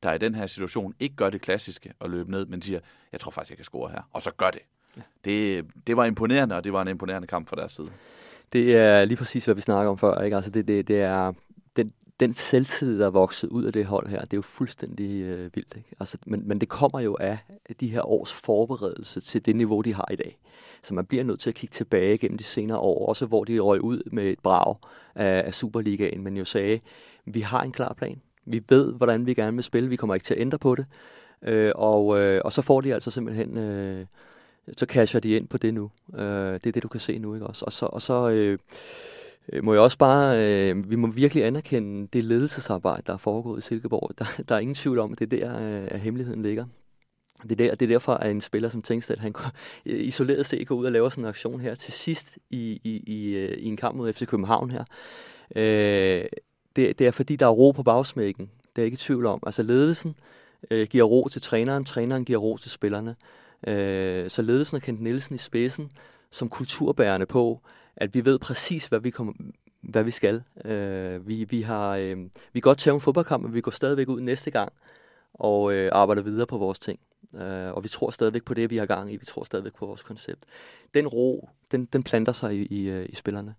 [0.04, 2.80] der i den her situation ikke gør det klassiske at løbe ned, men siger,
[3.12, 4.62] jeg tror faktisk, jeg kan score her, og så gør det.
[4.98, 5.02] Ja.
[5.26, 7.90] Det, det var imponerende, og det var en imponerende kamp fra deres side.
[8.54, 10.22] Det er lige præcis, hvad vi snakker om før.
[10.22, 10.36] Ikke?
[10.36, 11.34] Altså det, det, det er
[11.76, 15.22] den den selvtid, der er vokset ud af det hold her, det er jo fuldstændig
[15.22, 15.74] øh, vildt.
[15.78, 15.90] Ikke?
[16.00, 17.38] Altså, men, men det kommer jo af
[17.80, 20.40] de her års forberedelse til det niveau, de har i dag.
[20.84, 23.60] Så man bliver nødt til at kigge tilbage gennem de senere år, også hvor de
[23.60, 24.76] røg ud med et brag
[25.16, 26.80] af, af Superligaen, men jo sagde,
[27.26, 28.22] vi har en klar plan.
[28.46, 29.90] Vi ved, hvordan vi gerne vil spille.
[29.90, 30.86] Vi kommer ikke til at ændre på det.
[31.42, 33.58] Øh, og, øh, og så får de altså simpelthen...
[33.58, 34.06] Øh,
[34.78, 35.92] så casher de ind på det nu.
[36.16, 37.34] Øh, det er det, du kan se nu.
[37.34, 37.66] ikke også?
[37.66, 38.58] Og så, og så Øh,
[39.54, 43.60] Øh, må jeg også bare, øh, vi må virkelig anerkende det ledelsesarbejde, der er foregået
[43.60, 44.12] i Silkeborg.
[44.20, 46.66] Der, der er ingen tvivl om, at det er der, øh, at hemmeligheden ligger.
[47.44, 49.52] Det er, der, det er derfor, at en spiller som Tengstedt, han går,
[49.86, 53.04] øh, isoleret set går ud og laver sådan en aktion her til sidst i, i,
[53.08, 54.84] i, øh, i en kamp mod FC København her.
[55.56, 56.26] Øh,
[56.76, 58.50] det, det er fordi, der er ro på bagsmækken.
[58.76, 59.40] Det er ikke i tvivl om.
[59.46, 60.16] Altså ledelsen
[60.72, 63.16] øh, giver ro til træneren, træneren giver ro til spillerne.
[63.68, 65.92] Øh, så ledelsen og Kent Nielsen i spidsen
[66.32, 67.62] som kulturbærende på,
[67.98, 69.34] at vi ved præcis, hvad vi, kommer,
[69.82, 70.44] hvad vi skal.
[70.66, 72.18] Øh, vi, vi, har, øh,
[72.54, 74.74] vi kan godt tage en fodboldkamp, men vi går stadigvæk ud næste gang
[75.34, 77.00] og øh, arbejder videre på vores ting.
[77.36, 79.18] Øh, og vi tror stadigvæk på det, vi har gang i.
[79.18, 80.46] Vi tror stadigvæk på vores koncept.
[80.94, 83.56] Den ro, den, den planter sig i, i, øh, i spillerne.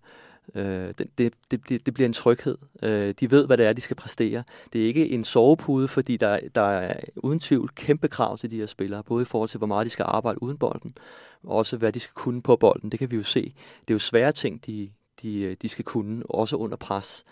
[0.55, 2.57] Øh, det, det, det, det bliver en tryghed.
[2.83, 4.43] Øh, de ved, hvad det er, de skal præstere.
[4.73, 8.57] Det er ikke en sovepude, fordi der, der er uden tvivl kæmpe krav til de
[8.57, 10.97] her spillere, både i forhold til, hvor meget de skal arbejde uden bolden,
[11.43, 12.91] og også hvad de skal kunne på bolden.
[12.91, 13.41] Det kan vi jo se.
[13.81, 14.89] Det er jo svære ting, de,
[15.21, 17.25] de, øh, de skal kunne, også under pres.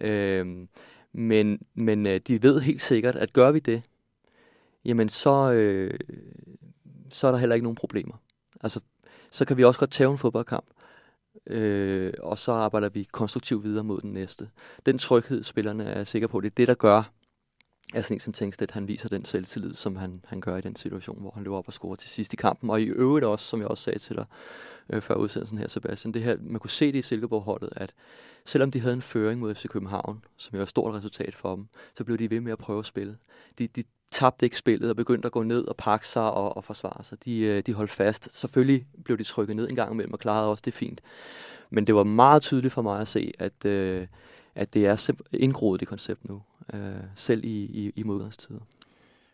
[0.00, 0.46] Øh,
[1.12, 3.82] men, men øh, de ved helt sikkert, at gør vi det,
[4.84, 5.98] jamen så, øh,
[7.08, 8.14] så er der heller ikke nogen problemer.
[8.60, 8.80] Altså,
[9.30, 10.64] så kan vi også godt tage en fodboldkamp
[11.46, 14.50] øh, og så arbejder vi konstruktivt videre mod den næste.
[14.86, 17.12] Den tryghed, spillerne er sikre på, det er det, der gør,
[17.94, 20.76] at sådan en som Tengstedt, han viser den selvtillid, som han, han gør i den
[20.76, 22.70] situation, hvor han løber op og scorer til sidst i kampen.
[22.70, 24.24] Og i øvrigt også, som jeg også sagde til dig
[24.90, 27.94] øh, før udsendelsen her, Sebastian, det her, man kunne se det i Silkeborg-holdet, at
[28.44, 31.56] selvom de havde en føring mod FC København, som jo var et stort resultat for
[31.56, 33.16] dem, så blev de ved med at prøve at spille.
[33.58, 36.64] De, de tabte ikke spillet og begyndte at gå ned og pakke sig og, og
[36.64, 37.24] forsvare sig.
[37.24, 38.32] De, øh, de holdt fast.
[38.32, 41.00] Selvfølgelig blev de trykket ned en gang imellem og klarede også det fint.
[41.70, 44.06] Men det var meget tydeligt for mig at se, at, øh,
[44.54, 46.42] at det er indgroet det koncept nu,
[46.74, 46.80] øh,
[47.16, 48.60] selv i, i, i modgangstider.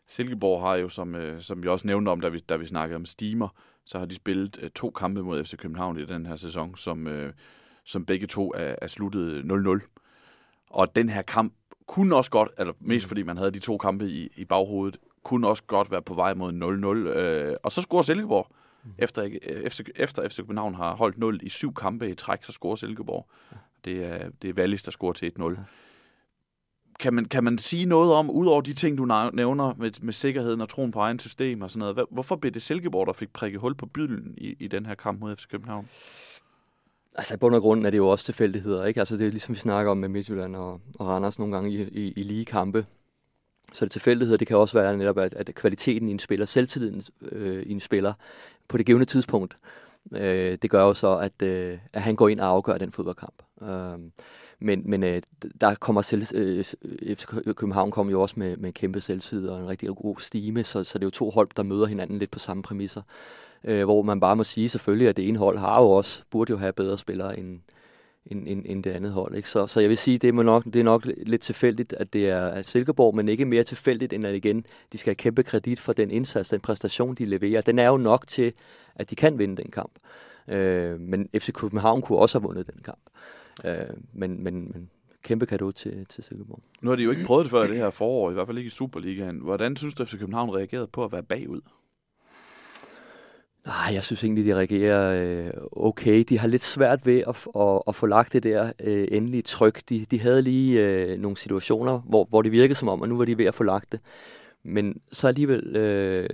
[0.07, 2.97] Silkeborg har jo, som, øh, som vi også nævnte om, da vi, da vi snakkede
[2.97, 3.49] om Steamer,
[3.85, 7.07] så har de spillet øh, to kampe mod FC København i den her sæson, som,
[7.07, 7.33] øh,
[7.85, 9.81] som begge to er, er sluttet 0-0.
[10.71, 11.55] Og den her kamp
[11.89, 15.49] kunne også godt, eller mest fordi man havde de to kampe i, i baghovedet, kunne
[15.49, 16.53] også godt være på vej mod
[17.15, 17.19] 0-0.
[17.19, 18.47] Øh, og så scorer Silkeborg.
[18.85, 18.91] Mm.
[18.99, 22.53] Efter, øh, FC, efter FC København har holdt 0 i syv kampe i træk, så
[22.53, 23.29] scorer Silkeborg.
[23.85, 25.59] Det er, det er Wallis, der scorer til 1-0.
[27.01, 30.61] Kan man, kan man sige noget om, udover de ting, du nævner med, med sikkerheden
[30.61, 33.61] og troen på egen system og sådan noget, hvorfor blev det Silkeborg, der fik prikket
[33.61, 35.89] hul på bydelen i, i den her kamp mod FC København?
[37.19, 39.01] Altså i bund og grund er det jo også tilfældigheder, ikke?
[39.01, 41.83] Altså det er ligesom vi snakker om med Midtjylland og, og Randers nogle gange i,
[41.83, 42.87] i, i lige kampe.
[43.73, 47.03] Så det tilfældigheder, det kan også være netop, at, at kvaliteten i en spiller, selvtilliden
[47.33, 48.13] øh, i en spiller
[48.69, 49.57] på det givende tidspunkt,
[50.13, 53.43] øh, det gør jo så, at, øh, at han går ind og afgør den fodboldkamp.
[53.63, 53.99] Øh,
[54.61, 55.23] men, men øh,
[55.61, 56.65] der kommer selv, øh,
[57.15, 57.25] FC
[57.57, 60.85] København kommer jo også med, med en kæmpe selvtid og en rigtig god stime, så,
[60.85, 63.03] så det er jo to hold, der møder hinanden lidt på samme præmisser.
[63.65, 66.51] Øh, hvor man bare må sige selvfølgelig, at det ene hold har jo også, burde
[66.51, 67.61] jo have bedre spillere end,
[68.27, 69.35] end, end, end det andet hold.
[69.35, 69.49] Ikke?
[69.49, 72.29] Så, så jeg vil sige, det er, nok, det er nok lidt tilfældigt, at det
[72.29, 75.93] er Silkeborg, men ikke mere tilfældigt, end at igen, de skal have kæmpe kredit for
[75.93, 77.61] den indsats, den præstation, de leverer.
[77.61, 78.53] Den er jo nok til,
[78.95, 79.93] at de kan vinde den kamp.
[80.49, 83.01] Øh, men FC København kunne også have vundet den kamp.
[83.65, 84.91] Øh, men, men, men
[85.23, 86.61] kæmpe kado til, til Silkeborg.
[86.81, 88.69] Nu har de jo ikke prøvet det før det her forår, i hvert fald ikke
[88.69, 89.39] i Superligaen.
[89.39, 91.61] Hvordan synes du, at FC København reagerede på at være bagud?
[93.69, 96.25] Nej, jeg synes egentlig, de reagerer øh, okay.
[96.29, 99.83] De har lidt svært ved at, at, at få lagt det der øh, endelige tryk.
[99.89, 103.17] De, de havde lige øh, nogle situationer, hvor, hvor det virkede som om, at nu
[103.19, 104.01] var de ved at få lagt det.
[104.65, 106.29] Men så alligevel øh,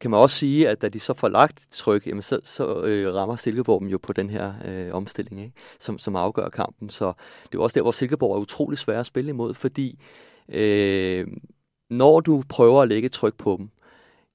[0.00, 3.14] kan man også sige, at da de så får lagt tryk, jamen så, så øh,
[3.14, 5.52] rammer Silkeborg dem jo på den her øh, omstilling, ikke?
[5.78, 6.88] Som, som afgør kampen.
[6.88, 7.12] Så
[7.52, 9.98] det er også der, hvor Silkeborg er utrolig svær at spille imod, fordi
[10.48, 11.26] øh,
[11.90, 13.68] når du prøver at lægge tryk på dem,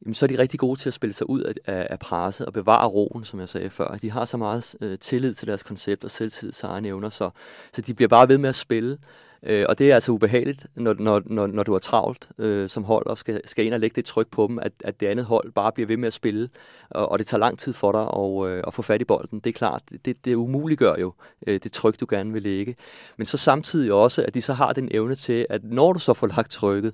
[0.05, 2.45] jamen, så er de rigtig gode til at spille sig ud af, af, af presset
[2.45, 3.97] og bevare roen, som jeg sagde før.
[4.01, 7.29] De har så meget øh, tillid til deres koncept og selvtid til egne evner, så,
[7.73, 8.97] så de bliver bare ved med at spille.
[9.43, 12.83] Øh, og det er altså ubehageligt, når, når, når, når du er travlt øh, som
[12.83, 15.25] hold og skal, skal ind og lægge det tryk på dem, at, at det andet
[15.25, 16.49] hold bare bliver ved med at spille,
[16.89, 19.39] og, og det tager lang tid for dig at, øh, at få fat i bolden.
[19.39, 21.13] Det er klart, det, det umuliggør jo
[21.47, 22.75] øh, det tryk, du gerne vil lægge.
[23.17, 26.13] Men så samtidig også, at de så har den evne til, at når du så
[26.13, 26.93] får lagt trykket,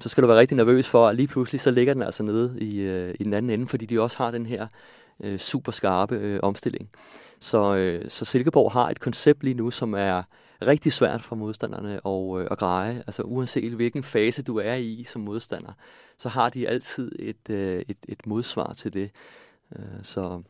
[0.00, 2.58] så skal du være rigtig nervøs for, at lige pludselig så ligger den altså nede
[2.60, 4.66] i, øh, i den anden ende, fordi de også har den her
[5.24, 6.90] øh, super skarpe øh, omstilling.
[7.40, 10.22] Så, øh, så Silkeborg har et koncept lige nu, som er
[10.62, 13.02] rigtig svært for modstanderne at, øh, at greje.
[13.06, 15.72] Altså uanset hvilken fase du er i som modstander,
[16.18, 19.10] så har de altid et, øh, et, et modsvar til det.
[19.76, 20.42] Øh, så,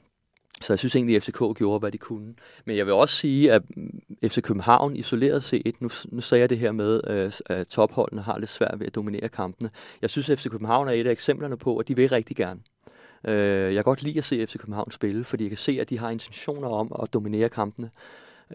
[0.62, 2.34] så jeg synes egentlig, at FCK gjorde, hvad de kunne.
[2.64, 6.50] Men jeg vil også sige, at mm, FC København isoleret set, nu, nu sagde jeg
[6.50, 9.70] det her med, øh, at topholdene har lidt svært ved at dominere kampene.
[10.02, 12.60] Jeg synes, at FC København er et af eksemplerne på, at de vil rigtig gerne.
[13.24, 13.34] Øh,
[13.64, 15.98] jeg kan godt lide at se FC København spille, fordi jeg kan se, at de
[15.98, 17.90] har intentioner om at dominere kampene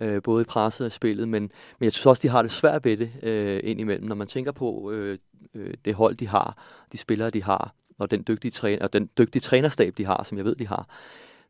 [0.01, 1.41] øh, både i presset og spillet, men,
[1.79, 4.51] men jeg synes også, de har det svært ved det øh, indimellem, når man tænker
[4.51, 5.17] på øh,
[5.53, 6.57] øh, det hold, de har,
[6.91, 10.37] de spillere, de har, og den dygtige, træner, og den dygtige trænerstab, de har, som
[10.37, 10.87] jeg ved, de har,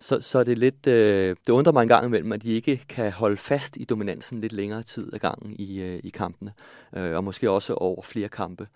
[0.02, 2.78] så, så er det lidt, øh, det undrer mig en gang imellem, at de ikke
[2.90, 6.54] kan holde fast i dominansen lidt længere tid ad gangen i, øh, i kampene,
[6.96, 8.68] øh, og måske også over flere kampe.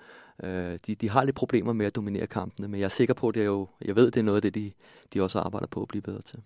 [0.43, 3.27] Øh, de, de har lidt problemer med at dominere kampene, men jeg er sikker på,
[3.27, 4.71] at det er jo, jeg ved, det er noget af det, de,
[5.13, 6.39] de også arbejder på at blive bedre til.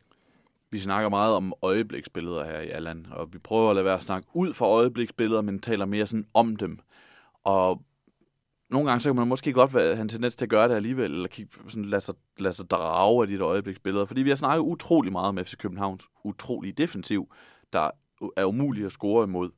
[0.72, 4.04] Vi snakker meget om øjebliksbilleder her i Allan, og vi prøver at lade være at
[4.04, 6.80] snakke ud fra øjebliksbilleder, men taler mere sådan om dem.
[7.44, 7.82] Og
[8.70, 10.76] nogle gange så kan man måske godt være, have en tendens til at gøre det
[10.76, 14.06] alligevel, eller kigge, sådan, lade, sig, lade sig drage af de der øjebliksbilleder.
[14.06, 17.32] Fordi vi har snakket utrolig meget om FC Københavns utrolige defensiv,
[17.74, 17.90] der
[18.38, 19.50] er umuligt at score imod.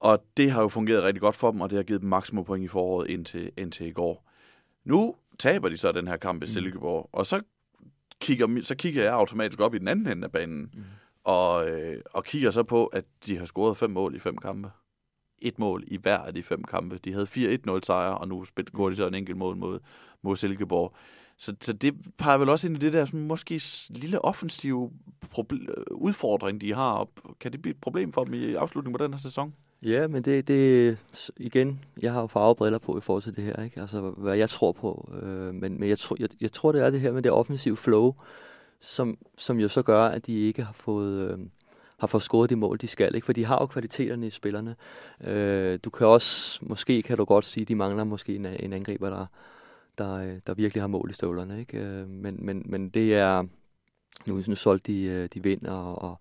[0.00, 2.44] Og det har jo fungeret rigtig godt for dem, og det har givet dem maksimum
[2.44, 4.30] point i foråret indtil, indtil i går.
[4.84, 6.50] Nu taber de så den her kamp i mm.
[6.52, 7.42] Silkeborg, og så
[8.20, 10.84] kigger, så kigger jeg automatisk op i den anden ende af banen, mm.
[11.24, 14.70] og, øh, og kigger så på, at de har scoret fem mål i fem kampe.
[15.42, 16.98] Et mål i hver af de fem kampe.
[17.04, 17.26] De havde
[17.76, 19.78] 4-1-0 sejre, og nu går de så en enkelt mål mod,
[20.22, 20.94] mod Silkeborg.
[21.36, 24.90] Så, så det peger vel også ind i det der sådan, måske lille offensive
[25.38, 25.58] øh,
[25.90, 26.92] udfordring, de har.
[26.92, 29.54] Og kan det blive et problem for dem i afslutningen på den her sæson?
[29.82, 30.98] Ja, men det, det
[31.36, 33.80] igen, jeg har jo farvebriller på i forhold til det her, ikke?
[33.80, 35.12] Altså, hvad jeg tror på.
[35.22, 37.76] Øh, men men jeg, tror, jeg, jeg tror, det er det her med det offensive
[37.76, 38.14] flow,
[38.80, 41.38] som, som jo så gør, at de ikke har fået, øh,
[42.02, 43.14] har fået scoret de mål, de skal.
[43.14, 43.24] Ikke?
[43.24, 44.76] For de har jo kvaliteterne i spillerne.
[45.24, 49.10] Øh, du kan også, måske kan du godt sige, de mangler måske en, en angriber,
[49.10, 49.26] der,
[49.98, 51.60] der, der virkelig har mål i støvlerne.
[51.60, 51.78] Ikke?
[51.78, 53.42] Øh, men, men, men det er,
[54.26, 56.18] nu, nu solgte de, øh, de vinder, og,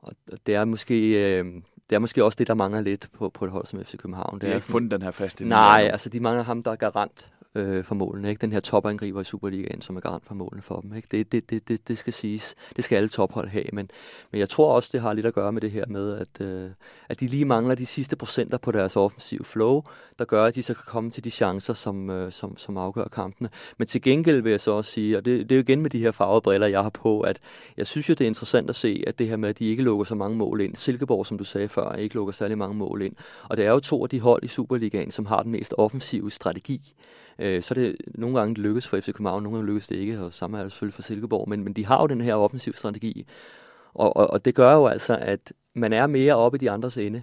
[0.00, 1.38] og, og det er måske...
[1.38, 1.44] Øh,
[1.90, 4.40] det er måske også det, der mangler lidt på, på et hold som FC København.
[4.40, 5.44] De har ikke fundet den her faste.
[5.44, 8.28] Nej, altså de mangler ham, der er garant øh, for målene.
[8.28, 8.40] Ikke?
[8.40, 10.94] Den her topangriber i Superligaen, som er garant for målene for dem.
[10.94, 11.08] Ikke?
[11.10, 12.54] Det, det, det, det, det skal siges.
[12.76, 13.64] Det skal alle tophold have.
[13.72, 13.90] Men,
[14.30, 16.70] men jeg tror også, det har lidt at gøre med det her med, at, øh,
[17.08, 19.82] at de lige mangler de sidste procenter på deres offensive flow,
[20.18, 23.04] der gør, at de så kan komme til de chancer, som, øh, som, som afgør
[23.04, 23.48] kampene.
[23.78, 25.90] Men til gengæld vil jeg så også sige, og det, det er jo igen med
[25.90, 27.38] de her farvede briller, jeg har på, at
[27.76, 29.82] jeg synes jo, det er interessant at se, at det her med, at de ikke
[29.82, 30.76] lukker så mange mål ind.
[30.76, 33.14] Silkeborg, som du sagde før, ikke lukker særlig mange mål ind.
[33.48, 36.30] Og det er jo to af de hold i Superligaen, som har den mest offensive
[36.30, 36.94] strategi.
[37.40, 39.96] Øh, så er det nogle gange det lykkes for FC København, nogle gange lykkes det
[39.96, 42.34] ikke, og samme er det selvfølgelig for Silkeborg, men, men de har jo den her
[42.34, 43.26] offensiv strategi.
[43.94, 46.98] Og, og, og det gør jo altså, at man er mere oppe i de andres
[46.98, 47.22] ende.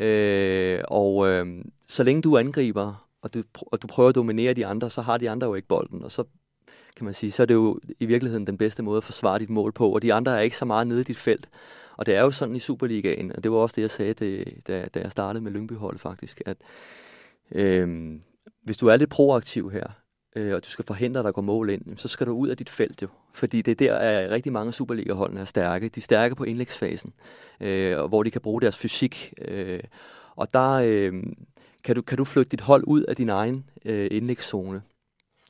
[0.00, 4.66] Øh, og øh, så længe du angriber, og du, og du prøver at dominere de
[4.66, 6.24] andre, så har de andre jo ikke bolden, og så
[6.96, 9.50] kan man sige, så er det jo i virkeligheden den bedste måde at forsvare dit
[9.50, 11.48] mål på, og de andre er ikke så meget nede i dit felt.
[11.96, 14.54] Og det er jo sådan i Superligaen, og det var også det, jeg sagde, det,
[14.66, 16.56] da, da jeg startede med Lyngbyholdet faktisk, at
[17.52, 18.18] øh,
[18.62, 19.86] hvis du er lidt proaktiv her,
[20.36, 22.56] øh, og du skal forhindre, at der går mål ind, så skal du ud af
[22.56, 23.08] dit felt jo.
[23.34, 25.88] Fordi det er der, at rigtig mange Superliga-holdene er stærke.
[25.88, 27.12] De er stærke på indlægsfasen,
[27.60, 29.34] øh, hvor de kan bruge deres fysik.
[29.48, 29.80] Øh,
[30.36, 31.22] og der øh,
[31.84, 34.82] kan, du, kan du flytte dit hold ud af din egen øh, indlægszone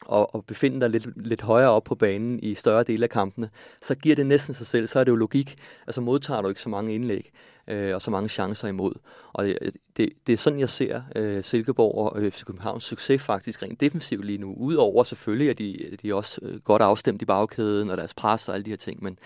[0.07, 3.51] og, og befinde dig lidt, lidt højere op på banen i større dele af kampene,
[3.83, 4.87] så giver det næsten sig selv.
[4.87, 5.57] Så er det jo logik.
[5.87, 7.33] Altså modtager du ikke så mange indlæg
[7.69, 8.93] øh, og så mange chancer imod.
[9.33, 9.59] Og det,
[9.97, 13.81] det, det er sådan, jeg ser øh, Silkeborg og øh, FC Københavns succes faktisk rent
[13.81, 14.55] defensivt lige nu.
[14.57, 18.49] Udover selvfølgelig, at de, de er også øh, godt afstemt i bagkæden og deres pres
[18.49, 19.03] og alle de her ting.
[19.03, 19.19] Men,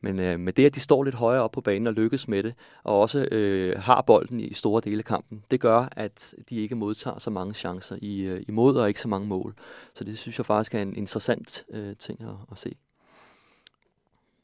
[0.00, 2.42] men øh, med det, at de står lidt højere op på banen og lykkes med
[2.42, 6.56] det, og også øh, har bolden i store dele af kampen, det gør, at de
[6.56, 9.54] ikke modtager så mange chancer i, øh, imod og ikke så mange mål.
[9.94, 12.76] Så det synes jeg faktisk er en interessant øh, ting at, at se.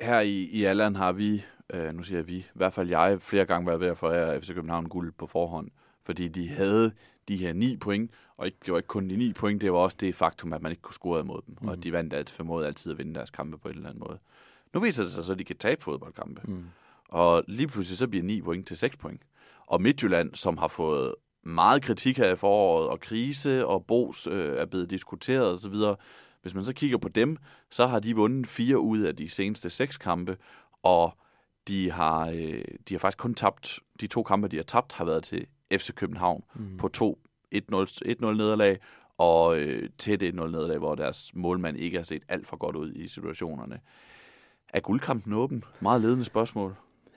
[0.00, 3.18] Her i, i Alland har vi, øh, nu siger jeg vi, i hvert fald jeg,
[3.20, 5.68] flere gange været ved at forære FC København guld på forhånd,
[6.04, 6.92] fordi de havde
[7.28, 9.78] de her ni point, og ikke, det var ikke kun de ni point, det var
[9.78, 11.68] også det faktum, at man ikke kunne score imod dem, mm.
[11.68, 14.18] og de vandt at formåede altid at vinde deres kampe på en eller anden måde.
[14.74, 16.40] Nu viser det sig så, at de kan tabe fodboldkampe.
[16.44, 16.64] Mm.
[17.08, 19.22] Og lige pludselig så bliver 9 point til 6 point.
[19.66, 24.56] Og Midtjylland, som har fået meget kritik her i foråret, og krise, og Bos øh,
[24.56, 25.74] er blevet diskuteret osv.,
[26.42, 27.36] hvis man så kigger på dem,
[27.70, 30.36] så har de vundet fire ud af de seneste seks kampe,
[30.82, 31.18] og
[31.68, 35.04] de har, øh, de har faktisk kun tabt, de to kampe, de har tabt, har
[35.04, 36.76] været til FC København mm.
[36.76, 37.18] på to
[37.54, 37.60] 1-0
[38.20, 38.78] nederlag,
[39.18, 42.92] og øh, tæt 1-0 nederlag, hvor deres målmand ikke har set alt for godt ud
[42.92, 43.80] i situationerne.
[44.72, 45.64] Er guldkampen åben?
[45.80, 46.74] Meget ledende spørgsmål.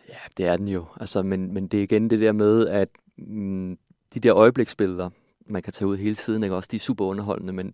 [0.10, 0.86] Ja, det er den jo.
[0.99, 3.78] Altså, men, men det er igen det der med, at mm,
[4.14, 5.10] de der øjebliksbilleder,
[5.45, 6.56] man kan tage ud hele tiden, ikke?
[6.56, 7.74] også de er super underholdende, men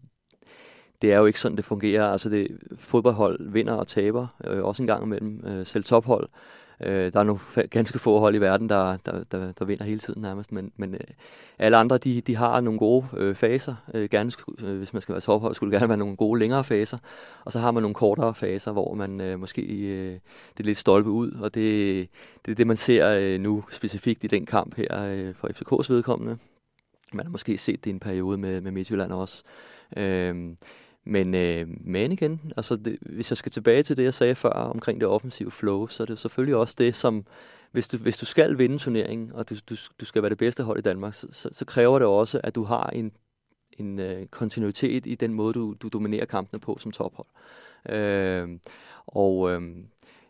[1.02, 2.12] det er jo ikke sådan, det fungerer.
[2.12, 5.46] Altså, det, fodboldhold vinder og taber, øh, også en gang imellem.
[5.46, 9.24] Øh, selv tophold Øh, Øh, der er nogle ganske få hold i verden, der, der,
[9.24, 11.00] der, der vinder hele tiden nærmest, men, men øh,
[11.60, 13.76] alle andre, de, de har nogle gode øh, faser.
[13.94, 16.64] Øh, gerne, øh, hvis man skal være tophold, skulle det gerne være nogle gode længere
[16.64, 16.98] faser.
[17.46, 20.14] Og så har man nogle kortere faser, hvor man øh, måske øh,
[20.58, 22.10] det er lidt stolpe ud, og det,
[22.46, 25.94] det er det, man ser øh, nu specifikt i den kamp her øh, for FCK's
[25.94, 26.38] vedkommende.
[27.14, 29.44] Man har måske set det i en periode med, med Midtjylland også.
[29.98, 30.36] Øh,
[31.04, 34.50] men, øh, men igen, altså det, hvis jeg skal tilbage til det, jeg sagde før
[34.50, 37.26] omkring det offensive flow, så er det selvfølgelig også det, som
[37.72, 40.64] hvis du, hvis du skal vinde turneringen, og du, du, du skal være det bedste
[40.64, 43.12] hold i Danmark, så, så, så kræver det også, at du har en,
[43.80, 47.28] en øh, kontinuitet i den måde, du, du dominerer kampene på som tophold.
[47.90, 48.50] Øh,
[49.08, 49.62] og øh,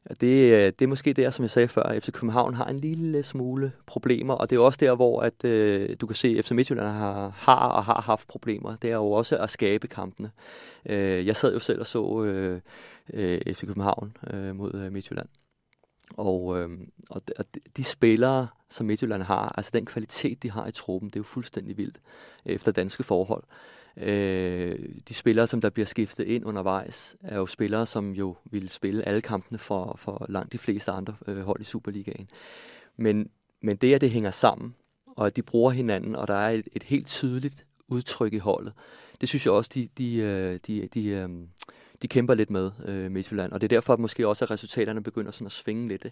[0.09, 2.79] det, øh, det er måske der, som jeg sagde før, at FC København har en
[2.79, 6.45] lille smule problemer, og det er også der, hvor at, øh, du kan se, at
[6.45, 8.75] FC Midtjylland har, har og har haft problemer.
[8.75, 10.31] Det er jo også at skabe kampene.
[10.85, 12.61] Øh, jeg sad jo selv og så øh,
[13.13, 15.27] øh, FC København øh, mod øh, Midtjylland.
[16.17, 16.69] Og, øh,
[17.09, 17.45] og, de, og
[17.77, 21.23] de spillere, som Midtjylland har, altså den kvalitet, de har i truppen, det er jo
[21.23, 21.99] fuldstændig vildt
[22.45, 23.43] øh, efter danske forhold.
[23.97, 28.69] Øh, de spillere, som der bliver skiftet ind undervejs, er jo spillere, som jo vil
[28.69, 32.29] spille alle kampene for, for langt de fleste andre øh, hold i Superligaen.
[32.97, 33.29] Men,
[33.61, 34.75] men det, at det hænger sammen,
[35.07, 38.73] og at de bruger hinanden, og der er et, et helt tydeligt udtryk i holdet,
[39.21, 41.29] det synes jeg også, de, de, øh, de, de, øh,
[42.01, 43.51] de kæmper lidt med øh, Midtjylland.
[43.51, 46.05] Og det er derfor at måske også, at resultaterne begynder sådan at svinge lidt.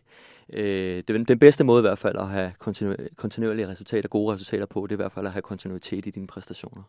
[0.54, 4.34] Øh, det er den bedste måde i hvert fald at have kontinu- kontinuerlige resultater, gode
[4.34, 6.84] resultater på, det er i hvert fald at have kontinuitet i dine præstationer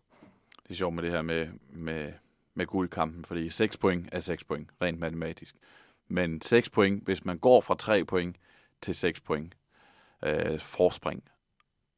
[0.70, 2.12] det er sjovt med det her med, med,
[2.54, 5.54] med guldkampen, fordi 6 point er 6 point, rent matematisk.
[6.08, 8.36] Men 6 point, hvis man går fra 3 point
[8.82, 9.54] til 6 point
[10.24, 11.22] øh, forspring,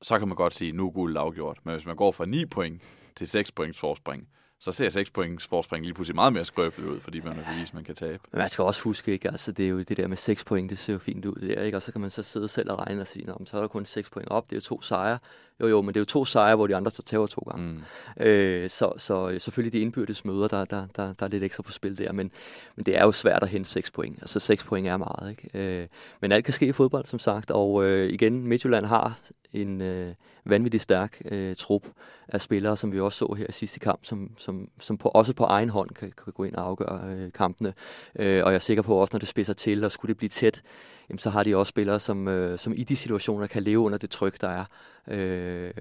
[0.02, 1.58] så kan man godt sige, nu er guld afgjort.
[1.64, 2.82] Men hvis man går fra 9 point
[3.16, 7.00] til 6 points forspring, så ser 6 points forspring lige pludselig meget mere skrøbeligt ud,
[7.00, 8.22] fordi man har bevist, at man kan tabe.
[8.32, 9.28] Men man skal også huske, ikke?
[9.28, 11.62] Altså, det er jo det der med 6 point, det ser jo fint ud der,
[11.62, 11.76] ikke?
[11.78, 13.84] og så kan man så sidde selv og regne og sige, så er der kun
[13.84, 15.18] 6 point op, det er jo to sejre.
[15.62, 17.82] Jo, jo, men det er jo to sejre, hvor de andre så tager to gange.
[18.16, 18.22] Mm.
[18.22, 21.72] Øh, så, så selvfølgelig de indbyrdes møder, der, der, der, der er lidt ekstra på
[21.72, 22.30] spil der, men,
[22.76, 24.18] men det er jo svært at hente 6 point.
[24.20, 25.80] Altså 6 point er meget, ikke?
[25.82, 25.86] Øh,
[26.20, 29.18] men alt kan ske i fodbold, som sagt, og øh, igen, Midtjylland har
[29.52, 31.86] en øh, vanvittig stærk øh, trup
[32.28, 35.34] af spillere, som vi også så her i sidste kamp, som, som, som på, også
[35.34, 37.74] på egen hånd kan, kan gå ind og afgøre øh, kampene.
[38.18, 40.28] Øh, og jeg er sikker på også, når det spidser til, og skulle det blive
[40.28, 40.62] tæt,
[41.08, 43.98] jamen, så har de også spillere, som, øh, som i de situationer kan leve under
[43.98, 44.64] det tryk, der er,
[45.08, 45.72] øh,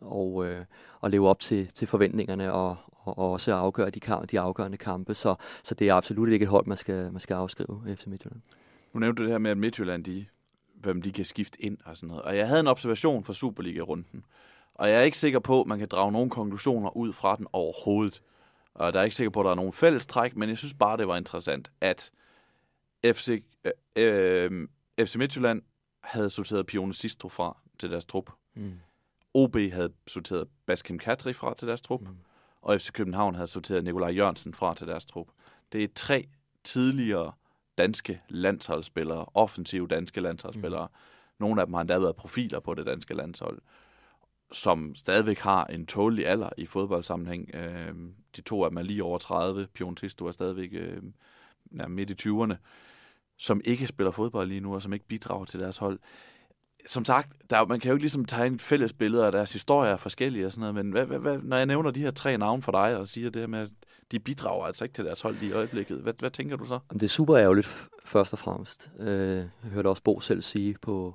[0.00, 0.64] og, øh,
[1.00, 5.14] og leve op til, til forventningerne, og, og også afgøre de, kamp, de afgørende kampe.
[5.14, 8.40] Så, så det er absolut ikke et hold, man skal, man skal afskrive efter Midtjylland.
[8.92, 10.26] Nu nævnte du det her med, at Midtjylland, de,
[10.74, 12.22] hvem de kan skifte ind og sådan noget.
[12.22, 14.24] Og jeg havde en observation fra Superliga-runden.
[14.74, 17.46] Og jeg er ikke sikker på, at man kan drage nogle konklusioner ud fra den
[17.52, 18.22] overhovedet.
[18.74, 20.74] Og der er ikke sikker på, at der er nogen fælles træk, men jeg synes
[20.74, 22.10] bare, det var interessant, at
[23.04, 24.68] FC, øh, øh,
[25.06, 25.62] FC Midtjylland
[26.00, 28.30] havde sorteret Pione Sistro fra til deres trup.
[28.54, 28.72] Mm.
[29.34, 32.00] OB havde sorteret Baskim Katri fra til deres trup.
[32.00, 32.16] Mm.
[32.62, 35.26] Og FC København havde sorteret Nikolaj Jørgensen fra til deres trup.
[35.72, 36.28] Det er tre
[36.64, 37.32] tidligere
[37.78, 40.86] danske landsholdsspillere, offensive danske landsholdsspillere.
[40.86, 40.96] Mm.
[41.40, 43.58] Nogle af dem har endda været profiler på det danske landshold,
[44.52, 47.54] som stadigvæk har en tålig alder i fodboldsammenhæng.
[47.54, 47.94] Øh,
[48.36, 49.66] de to af dem er lige over 30.
[49.74, 51.02] Pion Tisto er stadigvæk øh,
[51.88, 52.54] midt i 20'erne,
[53.42, 55.98] som ikke spiller fodbold lige nu, og som ikke bidrager til deres hold.
[56.86, 60.46] Som sagt, der, man kan jo ikke ligesom tegne fælles billeder og deres historier forskellige
[60.46, 62.72] og sådan noget, men hvad, hvad, hvad, når jeg nævner de her tre navne for
[62.72, 63.70] dig og siger det her med, at
[64.12, 66.78] de bidrager altså ikke til deres hold i øjeblikket, hvad, hvad tænker du så?
[66.92, 68.90] Det er super ærgerligt, først og fremmest.
[68.98, 71.14] Øh, jeg hørte også Bo selv sige på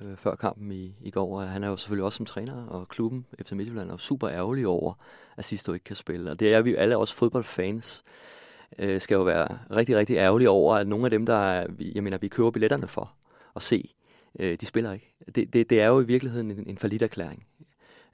[0.00, 2.88] øh, før kampen i, i går, at han er jo selvfølgelig også som træner, og
[2.88, 4.94] klubben efter Midtjylland er super ærgerlig over,
[5.36, 6.30] at Sisto ikke kan spille.
[6.30, 8.04] Og det er vi alle også fodboldfans
[8.78, 12.18] øh, skal jo være rigtig, rigtig ærgerlige over, at nogle af dem, der jeg mener,
[12.18, 13.12] vi køber billetterne for
[13.56, 13.94] at se,
[14.38, 15.14] øh, de spiller ikke.
[15.34, 17.46] Det, det, det er jo i virkeligheden en, en forlidt erklæring.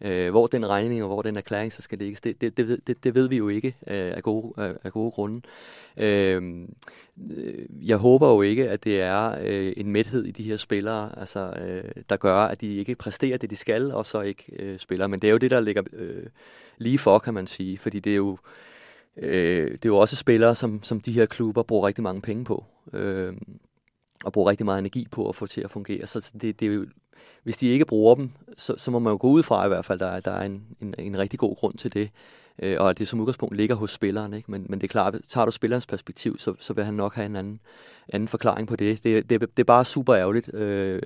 [0.04, 3.04] Øh, hvor den regning og hvor den erklæring så skal ligge, det, det, det, det,
[3.04, 5.40] det ved vi jo ikke øh, af, gode, af, af gode grunde.
[5.96, 6.74] Øhm,
[7.30, 11.18] øh, jeg håber jo ikke, at det er øh, en mæthed i de her spillere,
[11.18, 14.78] altså, øh, der gør, at de ikke præsterer det, de skal, og så ikke øh,
[14.78, 15.06] spiller.
[15.06, 16.26] Men det er jo det, der ligger øh,
[16.78, 18.38] lige for, kan man sige, fordi det er jo
[19.16, 22.44] øh, det er jo også spillere, som, som de her klubber bruger rigtig mange penge
[22.44, 22.64] på.
[22.92, 23.32] Øh,
[24.24, 26.06] og bruger rigtig meget energi på at få til at fungere.
[26.06, 26.86] Så det, det er jo,
[27.42, 29.84] hvis de ikke bruger dem, så, så må man jo gå ud fra i hvert
[29.84, 32.10] fald, der, der er en, en, en rigtig god grund til det.
[32.62, 34.34] Øh, og at det som udgangspunkt ligger hos spilleren.
[34.34, 34.50] Ikke?
[34.50, 37.26] Men, men det er klart, tager du spillerens perspektiv, så, så vil han nok have
[37.26, 37.60] en anden,
[38.08, 39.04] anden forklaring på det.
[39.04, 41.02] Det, det, det er bare super ærgerligt øh,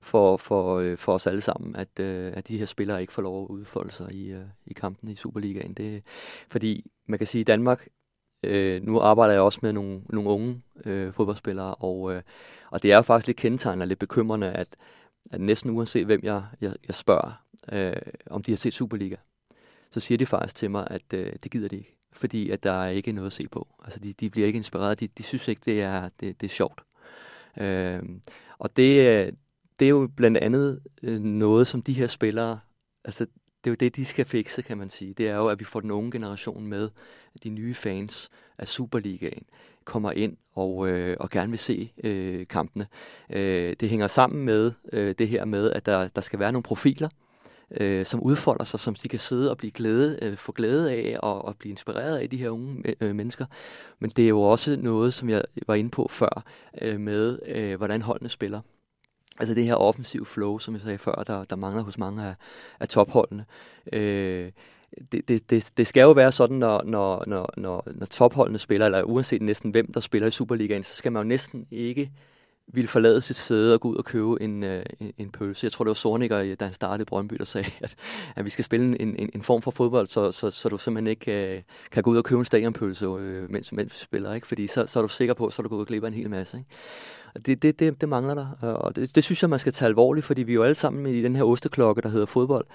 [0.00, 3.22] for, for, øh, for os alle sammen, at, øh, at de her spillere ikke får
[3.22, 5.74] lov at udfolde sig i, øh, i kampen i Superligaen.
[5.74, 6.02] Det,
[6.48, 7.88] fordi man kan sige, i Danmark
[8.42, 12.22] Øh, nu arbejder jeg også med nogle, nogle unge øh, fodboldspillere, og, øh,
[12.70, 14.76] og det er faktisk lidt kendetegnende og lidt bekymrende, at,
[15.30, 17.42] at næsten uanset hvem jeg, jeg, jeg spørger,
[17.72, 19.16] øh, om de har set Superliga,
[19.90, 22.72] så siger de faktisk til mig, at øh, det gider de ikke, fordi at der
[22.72, 23.68] er ikke noget at se på.
[23.84, 26.50] Altså de, de bliver ikke inspireret, de, de synes ikke, det er, det, det er
[26.50, 26.82] sjovt.
[27.58, 28.02] Øh,
[28.58, 29.32] og det, øh,
[29.78, 32.60] det er jo blandt andet øh, noget, som de her spillere,
[33.04, 33.26] altså
[33.66, 35.14] det er jo det, de skal fikse, kan man sige.
[35.14, 36.88] Det er jo, at vi får den unge generation med,
[37.44, 39.42] de nye fans af Superligaen,
[39.84, 42.86] kommer ind og, øh, og gerne vil se øh, kampene.
[43.30, 46.62] Øh, det hænger sammen med øh, det her med, at der, der skal være nogle
[46.62, 47.08] profiler,
[47.80, 51.16] øh, som udfolder sig, som de kan sidde og blive glæde, øh, få glæde af
[51.22, 53.46] og, og blive inspireret af, de her unge øh, mennesker.
[53.98, 56.44] Men det er jo også noget, som jeg var inde på før,
[56.82, 58.60] øh, med øh, hvordan holdene spiller.
[59.38, 62.34] Altså det her offensiv flow, som jeg sagde før, der, der mangler hos mange af,
[62.80, 63.44] af topholdene.
[63.92, 64.52] Øh,
[65.12, 68.86] det, det, det, det skal jo være sådan, når, når, når, når, når topholdene spiller,
[68.86, 72.10] eller uanset næsten hvem, der spiller i Superligaen, så skal man jo næsten ikke
[72.68, 75.64] ville forlade sit sæde og gå ud og købe en, øh, en, en pølse.
[75.64, 77.94] Jeg tror, det var Sorniger, øh, da han startede Brøndby, der sagde, at,
[78.36, 81.06] at vi skal spille en, en, en form for fodbold, så, så, så du simpelthen
[81.06, 84.34] ikke uh, kan gå ud og købe en stadionpølse, uh, mens, mens vi spiller.
[84.34, 84.46] Ikke?
[84.46, 86.14] Fordi så, så er du sikker på, så er du gået og glip af en
[86.14, 86.56] hel masse.
[86.58, 86.70] Ikke?
[87.46, 90.26] Det, det, det, det mangler der, og det, det synes jeg, man skal tage alvorligt,
[90.26, 92.66] fordi vi er jo alle sammen i den her osteklokke, der hedder fodbold,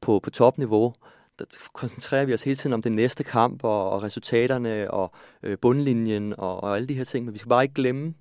[0.00, 0.94] på, på topniveau.
[1.38, 5.12] Der koncentrerer vi os hele tiden om den næste kamp, og, og resultaterne, og
[5.42, 8.14] øh, bundlinjen, og, og alle de her ting, men vi skal bare ikke glemme,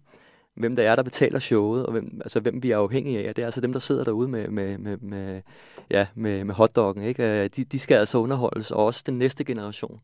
[0.55, 3.35] hvem der er, der betaler showet, og hvem, altså, hvem vi er afhængige af.
[3.35, 5.41] Det er altså dem, der sidder derude med, med, med, med,
[5.89, 7.03] ja, med, med hotdoggen.
[7.03, 7.43] Ikke?
[7.43, 9.99] Øh, de, de skal altså underholdes, og også den næste generation.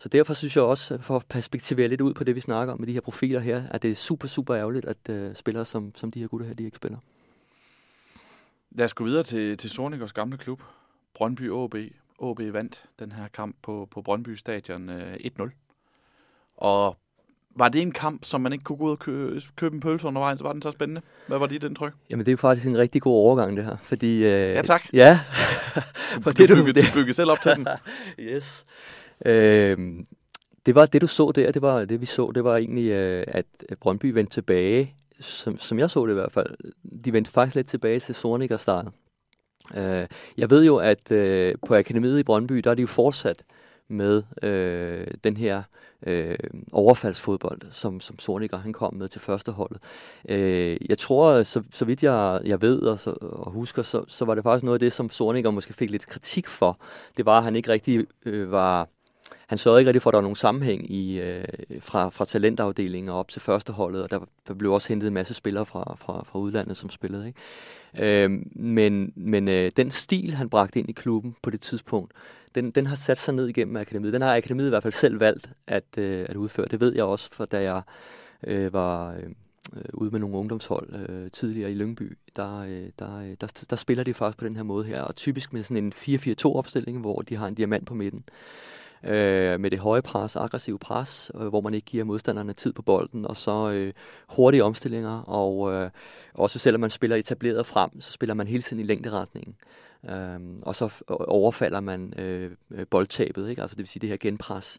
[0.00, 2.80] Så derfor synes jeg også, for at perspektivere lidt ud på det, vi snakker om
[2.80, 5.92] med de her profiler her, at det er super, super ærgerligt, at uh, spillere som,
[5.94, 6.98] som de her gutter her, de ikke spiller.
[8.70, 10.62] Lad os gå videre til, til Sornikers gamle klub,
[11.14, 11.74] Brøndby AB.
[12.22, 15.50] AB vandt den her kamp på, på Brøndby Stadion uh, 1-0.
[16.56, 16.96] Og
[17.56, 20.06] var det en kamp, som man ikke kunne gå ud og købe, købe en pølse
[20.06, 20.42] undervejs?
[20.42, 21.02] Var den så spændende?
[21.26, 21.92] Hvad var lige den tryk?
[22.10, 23.76] Jamen, det er jo faktisk en rigtig god overgang, det her.
[23.76, 24.82] Fordi, øh, ja, tak.
[24.92, 25.20] Ja.
[26.22, 27.66] For det, du, du, byggede, du byggede selv op til den.
[28.34, 28.64] yes.
[29.26, 30.04] Øh,
[30.66, 31.52] det var det, du så der.
[31.52, 32.32] Det var det, vi så.
[32.34, 33.46] Det var egentlig, øh, at
[33.80, 36.56] Brøndby vendte tilbage, som, som jeg så det i hvert fald.
[37.04, 38.90] De vendte faktisk lidt tilbage til Sornik og starten.
[39.76, 40.06] Øh,
[40.36, 43.44] jeg ved jo, at øh, på Akademiet i Brøndby, der er de jo fortsat
[43.88, 45.62] med øh, den her
[46.06, 46.38] øh,
[46.72, 49.78] overfaldsfodbold, som, som Sorniger han kom med til førsteholdet.
[50.28, 54.24] Øh, jeg tror, så, så vidt jeg, jeg ved og, så, og husker, så, så
[54.24, 56.78] var det faktisk noget af det, som Sorniger måske fik lidt kritik for.
[57.16, 58.88] Det var, at han ikke rigtig øh, var...
[59.46, 61.44] Han sørgede ikke rigtig for, at der var nogen sammenhæng i, øh,
[61.80, 65.66] fra, fra talentafdelingen op til førsteholdet, og der, der blev også hentet en masse spillere
[65.66, 67.26] fra, fra, fra udlandet, som spillede.
[67.26, 68.24] Ikke?
[68.24, 72.12] Øh, men men øh, den stil, han bragte ind i klubben på det tidspunkt,
[72.54, 74.12] den, den har sat sig ned igennem akademiet.
[74.12, 76.66] Den har akademiet i hvert fald selv valgt at, øh, at udføre.
[76.70, 77.82] Det ved jeg også, for da jeg
[78.46, 79.30] øh, var øh,
[79.94, 84.04] ude med nogle ungdomshold øh, tidligere i Lyngby, der, øh, der, øh, der, der spiller
[84.04, 85.02] de faktisk på den her måde her.
[85.02, 88.24] Og typisk med sådan en 4-4-2-opstilling, hvor de har en diamant på midten.
[89.04, 92.82] Øh, med det høje pres, aggressive pres, øh, hvor man ikke giver modstanderne tid på
[92.82, 93.92] bolden, og så øh,
[94.28, 95.90] hurtige omstillinger, og øh,
[96.34, 99.56] også selvom man spiller etableret frem, så spiller man hele tiden i længderetningen.
[100.10, 102.50] Øhm, og så øh, overfalder man øh,
[102.90, 103.62] boldtabet, ikke?
[103.62, 104.78] altså det vil sige det her genpres,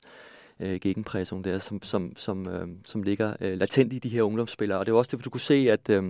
[0.60, 4.80] øh, gegenpressung der, som, som, som, øh, som ligger øh, latent i de her ungdomsspillere.
[4.80, 6.04] Og det er også det, du kunne se, at, øh,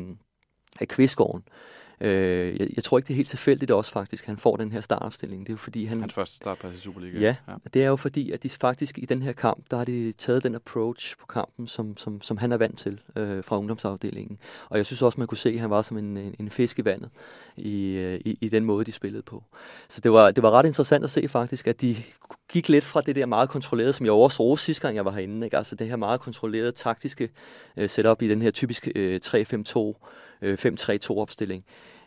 [0.80, 4.38] at Kvistgården, Øh, jeg, jeg tror ikke, det er helt tilfældigt også faktisk, at han
[4.38, 5.42] får den her startopstilling.
[5.42, 6.00] Det er jo fordi, han...
[6.00, 7.20] Hans første startplads i Superliga.
[7.20, 9.86] Ja, ja, det er jo fordi, at de faktisk i den her kamp, der har
[9.86, 13.58] de taget den approach på kampen, som, som, som han er vant til øh, fra
[13.58, 14.38] ungdomsafdelingen.
[14.70, 16.80] Og jeg synes også, man kunne se, at han var som en, en, en fisk
[16.80, 17.10] i vandet
[17.58, 19.44] i, øh, i, i den måde, de spillede på.
[19.90, 21.96] Så det var, det var ret interessant at se faktisk, at de
[22.50, 25.12] gik lidt fra det der meget kontrollerede, som jeg også roste sidste gang, jeg var
[25.12, 25.48] herinde.
[25.48, 25.58] Ikke?
[25.58, 27.30] Altså det her meget kontrollerede taktiske
[27.78, 30.08] øh, setup i den her typiske øh, 3-5-2
[30.44, 31.66] 5-3-2 opstilling.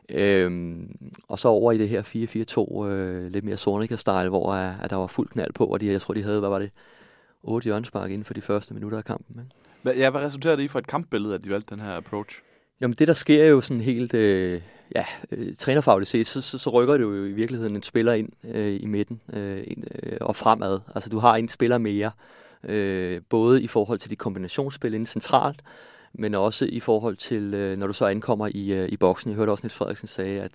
[0.09, 0.97] Øhm,
[1.29, 4.97] og så over i det her 4-4-2, øh, lidt mere Sornica-style, hvor uh, at der
[4.97, 6.71] var fuld knald på, og de, jeg tror, de havde, hvad var det,
[7.43, 9.41] 8 hjørnespark inden for de første minutter af kampen.
[9.41, 9.55] Ikke?
[9.83, 12.43] Hvad, ja, hvad resulterer det i for et kampbillede, at de valgte den her approach?
[12.81, 14.61] Jamen det, der sker jo sådan helt, øh,
[14.95, 18.29] ja, øh, trænerfagligt set, så, så, så rykker det jo i virkeligheden en spiller ind
[18.45, 20.81] øh, i midten øh, ind, øh, og fremad.
[20.95, 22.11] Altså du har en spiller mere,
[22.69, 25.61] øh, både i forhold til de kombinationsspil inden centralt,
[26.15, 29.31] men også i forhold til, øh, når du så ankommer i, øh, i boksen.
[29.31, 30.53] Jeg hørte også, Niels Frederiksen sagde, at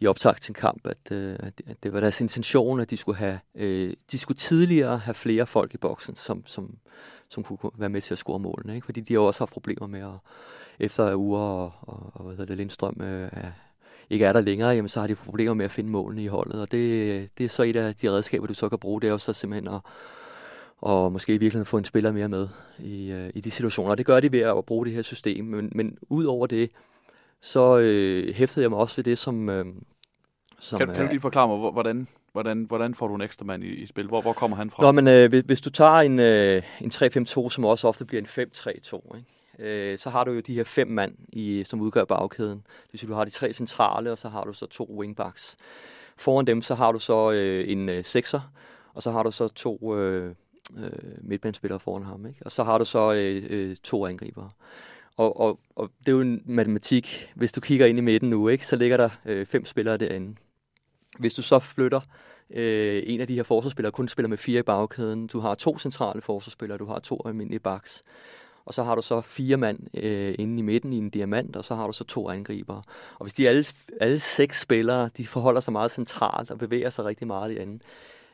[0.00, 1.36] i optakt til en kamp, at, øh,
[1.66, 5.46] at det var deres intention, at de skulle have, øh, de skulle tidligere have flere
[5.46, 6.76] folk i boksen, som, som,
[7.28, 8.74] som kunne være med til at score målene.
[8.74, 8.84] Ikke?
[8.84, 10.18] Fordi de har også haft problemer med at,
[10.78, 13.50] efter uger og, og, og hvad hedder det, Lindstrøm øh, er,
[14.10, 16.60] ikke er der længere, jamen, så har de problemer med at finde målene i holdet.
[16.60, 19.12] Og det, det er så et af de redskaber, du så kan bruge, det er
[19.12, 19.80] jo så simpelthen at,
[20.80, 22.48] og måske i virkeligheden få en spiller mere med
[22.78, 23.90] i, øh, i de situationer.
[23.90, 25.44] Og det gør de ved at bruge det her system.
[25.44, 26.70] Men, men ud over det,
[27.40, 29.48] så øh, hæftede jeg mig også ved det, som...
[29.48, 29.66] Øh,
[30.60, 33.64] som kan, kan du lige forklare mig, hvordan, hvordan, hvordan får du en ekstra mand
[33.64, 34.06] i, i spil?
[34.06, 34.82] Hvor, hvor kommer han fra?
[34.82, 38.20] Nå, men øh, hvis, hvis du tager en, øh, en 3-5-2, som også ofte bliver
[38.20, 39.26] en 5-3-2, ikke?
[39.58, 42.58] Øh, så har du jo de her fem mand, i, som udgør bagkæden.
[42.58, 45.56] Det vil sige, du har de tre centrale, og så har du så to wingbacks.
[46.16, 48.40] Foran dem, så har du så øh, en øh, sekser,
[48.94, 50.34] og så har du så to øh,
[50.76, 50.90] øh,
[51.20, 52.26] midtbanespillere foran ham.
[52.26, 52.40] Ikke?
[52.44, 54.50] Og så har du så øh, øh, to angribere.
[55.16, 57.32] Og, og, og det er jo en matematik.
[57.34, 60.34] Hvis du kigger ind i midten nu, ikke, så ligger der øh, fem spillere derinde.
[61.18, 62.00] Hvis du så flytter
[62.50, 65.78] øh, en af de her forsvarsspillere, kun spiller med fire i bagkæden, du har to
[65.78, 68.02] centrale forsvarsspillere, du har to almindelige backs,
[68.64, 71.64] og så har du så fire mand øh, inde i midten i en diamant, og
[71.64, 72.82] så har du så to angribere.
[73.18, 73.64] Og hvis de alle,
[74.00, 77.82] alle seks spillere, de forholder sig meget centralt og bevæger sig rigtig meget i anden,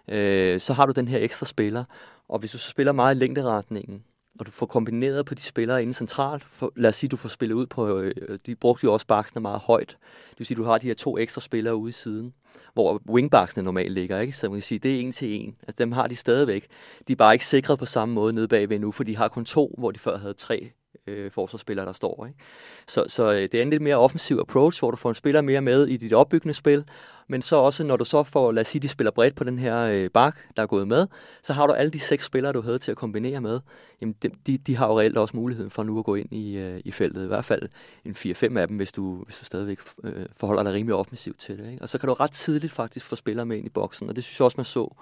[0.08, 1.84] øh, så har du den her ekstra spiller,
[2.28, 4.04] og hvis du så spiller meget i længderetningen,
[4.40, 7.28] og du får kombineret på de spillere inde centralt, for, lad os sige, du får
[7.28, 9.96] spillet ud på, øh, de brugte jo også baksene meget højt.
[10.30, 12.34] Det vil sige, du har de her to ekstra spillere ude i siden,
[12.72, 14.32] hvor wingbaksene normalt ligger, ikke?
[14.32, 15.56] Så man kan sige, det er en til en.
[15.62, 16.66] Altså dem har de stadigvæk.
[17.08, 19.44] De er bare ikke sikret på samme måde nede bagved nu, for de har kun
[19.44, 20.70] to, hvor de før havde tre
[21.06, 22.26] øh, forsvarsspillere, der står.
[22.26, 22.38] Ikke?
[22.86, 25.40] Så, så øh, det er en lidt mere offensiv approach, hvor du får en spiller
[25.40, 26.84] mere med i dit opbyggende spil,
[27.28, 29.58] men så også, når du så får, lad os sige, de spiller bredt på den
[29.58, 31.06] her øh, bak, der er gået med,
[31.42, 33.60] så har du alle de seks spillere, du havde til at kombinere med.
[34.00, 36.56] Jamen, de, de, de har jo reelt også muligheden for nu at gå ind i,
[36.56, 37.24] øh, i feltet.
[37.24, 37.68] I hvert fald
[38.04, 41.58] en 4-5 af dem, hvis du, hvis du stadigvæk øh, forholder dig rimelig offensivt til
[41.58, 41.70] det.
[41.70, 41.82] Ikke?
[41.82, 44.24] Og så kan du ret tidligt faktisk få spillere med ind i boksen, og det
[44.24, 44.94] synes jeg også, man så.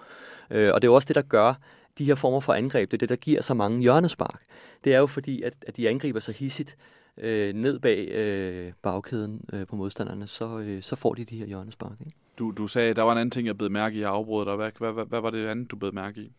[0.51, 1.55] Øh, og det er også det, der gør,
[1.99, 4.43] de her former for angreb, det er det, der giver så mange hjørnespark.
[4.85, 6.77] Det er jo fordi, at, at de angriber så hissigt
[7.19, 11.47] øh, ned bag øh, bagkæden øh, på modstanderne, så, øh, så får de de her
[11.47, 12.01] hjørnespark.
[12.01, 12.17] Ikke?
[12.39, 14.57] Du, du sagde, der var en anden ting, jeg blev mærke i, jeg afbrød dig.
[14.57, 16.33] Hvad, hvad, hvad, hvad var det andet, du blev mærke i?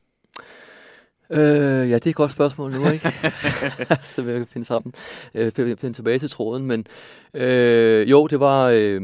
[1.30, 3.14] Øh, ja, det er et godt spørgsmål nu, ikke?
[4.02, 4.94] så vil jeg finde sammen,
[5.34, 6.66] øh, finde tilbage til tråden.
[6.66, 6.88] Men
[7.34, 9.02] øh, jo, det var øh,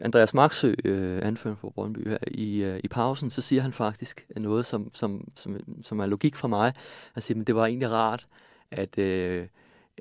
[0.00, 4.26] Andreas Marksø, øh, anfører for Brøndby her, i, øh, i pausen, så siger han faktisk
[4.36, 6.72] noget, som, som, som, som er logik for mig.
[7.12, 8.26] Han siger, at det var egentlig rart
[8.70, 9.46] at øh,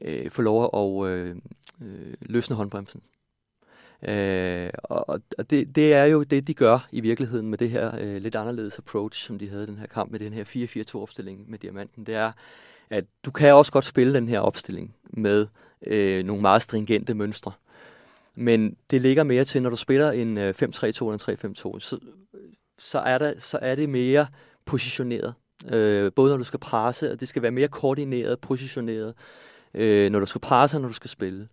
[0.01, 1.35] øh, få lov at øh,
[1.81, 3.01] øh, løsne håndbremsen.
[4.03, 7.91] Øh, og og det, det er jo det, de gør i virkeligheden med det her
[8.01, 11.59] øh, lidt anderledes approach, som de havde den her kamp med den her 4-4-2-opstilling med
[11.59, 12.05] Diamanten.
[12.05, 12.31] Det er,
[12.89, 15.47] at du kan også godt spille den her opstilling med
[15.87, 17.51] øh, nogle meget stringente mønstre.
[18.35, 21.99] Men det ligger mere til, når du spiller en øh, 5-3-2 eller 3-5-2, så,
[22.79, 24.27] så, er der, så er det mere
[24.65, 25.33] positioneret.
[25.71, 29.13] Øh, både når du skal presse, og det skal være mere koordineret, positioneret,
[29.73, 31.47] øh, når du skal presse og når du skal spille.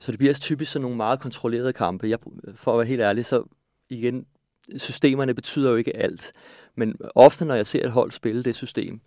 [0.00, 2.08] Så det bliver typisk sådan nogle meget kontrollerede kampe.
[2.08, 2.18] Jeg,
[2.54, 3.42] for at være helt ærlig, så
[3.90, 4.26] igen,
[4.76, 6.32] systemerne betyder jo ikke alt.
[6.76, 9.00] Men ofte, når jeg ser et hold spille det system,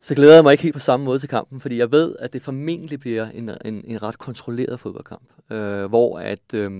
[0.00, 2.32] så glæder jeg mig ikke helt på samme måde til kampen, fordi jeg ved, at
[2.32, 6.70] det formentlig bliver en, en, en ret kontrolleret fodboldkamp, øh, hvor at øh,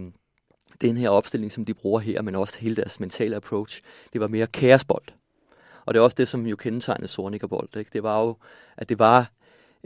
[0.81, 4.29] den her opstilling, som de bruger her, men også hele deres mentale approach, det var
[4.29, 5.05] mere kaosbold.
[5.87, 7.43] Og det er også det, som jo kendetegnede Sornik.
[7.77, 7.91] Ikke?
[7.93, 8.37] Det var jo,
[8.77, 9.31] at det var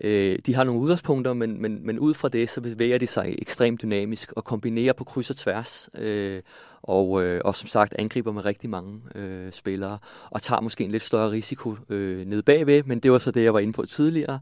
[0.05, 3.35] Øh, de har nogle udgangspunkter, men, men, men ud fra det, så bevæger de sig
[3.39, 5.89] ekstremt dynamisk og kombinerer på kryds og tværs.
[5.99, 6.43] Øh,
[6.83, 9.99] og, øh, og som sagt angriber med rigtig mange øh, spillere,
[10.31, 13.45] og tager måske en lidt større risiko øh, ned bagved, men det var så det,
[13.45, 14.41] jeg var inde på tidligere,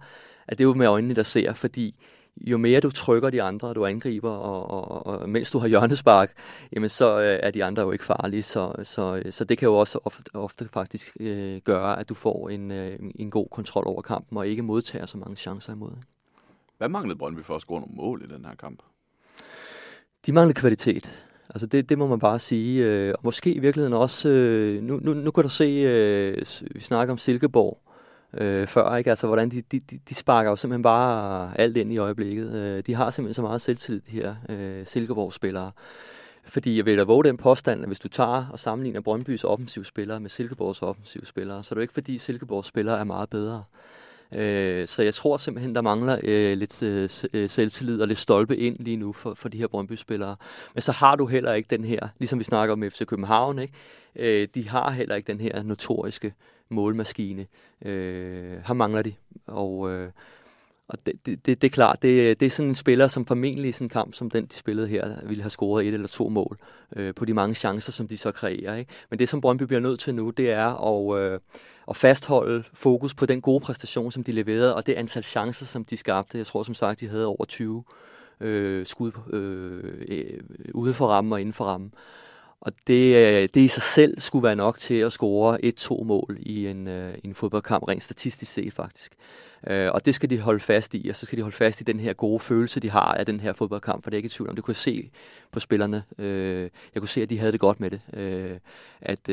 [0.48, 1.94] at det er jo med øjnene, der ser, fordi
[2.40, 6.32] jo mere du trykker de andre, du angriber, og, og, og mens du har hjørnespark,
[6.72, 8.42] jamen så øh, er de andre jo ikke farlige.
[8.42, 12.48] Så, så, så det kan jo også ofte, ofte faktisk øh, gøre, at du får
[12.48, 15.90] en, øh, en god kontrol over kampen, og ikke modtager så mange chancer imod.
[16.78, 18.82] Hvad manglede Brøndby for at score nogle mål i den her kamp?
[20.26, 21.22] De manglede kvalitet.
[21.50, 22.84] Altså det, det må man bare sige.
[22.84, 26.80] Øh, og måske i virkeligheden også, øh, nu, nu, nu kan du se, øh, vi
[26.80, 27.78] snakker om Silkeborg,
[28.34, 29.10] øh, før, ikke?
[29.10, 32.54] Altså, hvordan de, de, de sparker jo simpelthen bare alt ind i øjeblikket.
[32.54, 35.70] Øh, de har simpelthen så meget selvtillid, de her øh, Silkeborg-spillere.
[36.44, 39.84] Fordi jeg vil da våge den påstand, at hvis du tager og sammenligner Brøndbys offensive
[39.84, 43.30] spillere med Silkeborgs offensive spillere, så er det jo ikke fordi Silkeborgs spillere er meget
[43.30, 43.64] bedre.
[44.32, 48.56] Øh, så jeg tror simpelthen, der mangler øh, lidt øh, øh, selvtillid og lidt stolpe
[48.56, 50.36] ind lige nu for, for de her Brøndby-spillere.
[50.74, 53.74] Men så har du heller ikke den her, ligesom vi snakker om FC København, ikke?
[54.16, 56.34] Øh, de har heller ikke den her notoriske
[56.68, 57.46] målmaskine.
[57.84, 59.14] Øh, her mangler de.
[59.46, 60.10] Og, øh,
[60.88, 63.68] og det, det, det, det er klart, det, det er sådan en spiller, som formentlig
[63.68, 66.28] i sådan en kamp som den, de spillede her, ville have scoret et eller to
[66.28, 66.58] mål
[66.96, 68.76] øh, på de mange chancer, som de så kreerer.
[68.76, 68.90] Ikke?
[69.10, 71.40] Men det, som Brøndby bliver nødt til nu, det er at, øh,
[71.88, 75.84] at fastholde fokus på den gode præstation, som de leverede, og det antal chancer, som
[75.84, 76.38] de skabte.
[76.38, 77.84] Jeg tror som sagt, de havde over 20
[78.40, 80.40] øh, skud øh, øh,
[80.74, 81.92] ude for rammen og inden for rammen.
[82.66, 86.38] Og det, øh, det i sig selv skulle være nok til at score et-to mål
[86.40, 89.12] i en, øh, en fodboldkamp, rent statistisk set faktisk.
[89.66, 91.84] Øh, og det skal de holde fast i, og så skal de holde fast i
[91.84, 94.30] den her gode følelse, de har af den her fodboldkamp, for det er ikke i
[94.30, 94.56] tvivl om.
[94.56, 95.10] Det kunne jeg se
[95.52, 96.02] på spillerne.
[96.18, 98.00] Øh, jeg kunne se, at de havde det godt med det.
[98.12, 98.58] Øh,
[99.00, 99.26] at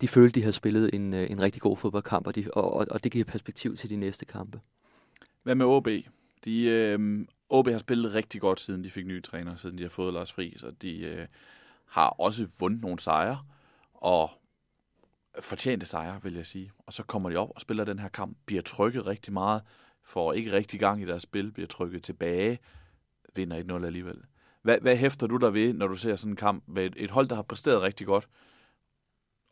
[0.00, 3.12] de følte, de havde spillet en, en rigtig god fodboldkamp, og, de, og, og det
[3.12, 4.60] giver perspektiv til de næste kampe.
[5.42, 5.88] Hvad med OB?
[6.44, 9.90] De, øh, OB har spillet rigtig godt, siden de fik nye træner, siden de har
[9.90, 10.98] fået Lars Friis, og de...
[10.98, 11.26] Øh
[11.94, 13.38] har også vundet nogle sejre,
[13.94, 14.30] og
[15.40, 16.72] fortjente sejre, vil jeg sige.
[16.78, 19.62] Og så kommer de op og spiller den her kamp, bliver trykket rigtig meget,
[20.04, 22.58] får ikke rigtig gang i deres spil, bliver trykket tilbage,
[23.34, 24.22] vinder 1-0 alligevel.
[24.62, 27.10] Hvad, hvad hæfter du der ved, når du ser sådan en kamp med et, et
[27.10, 28.28] hold, der har præsteret rigtig godt,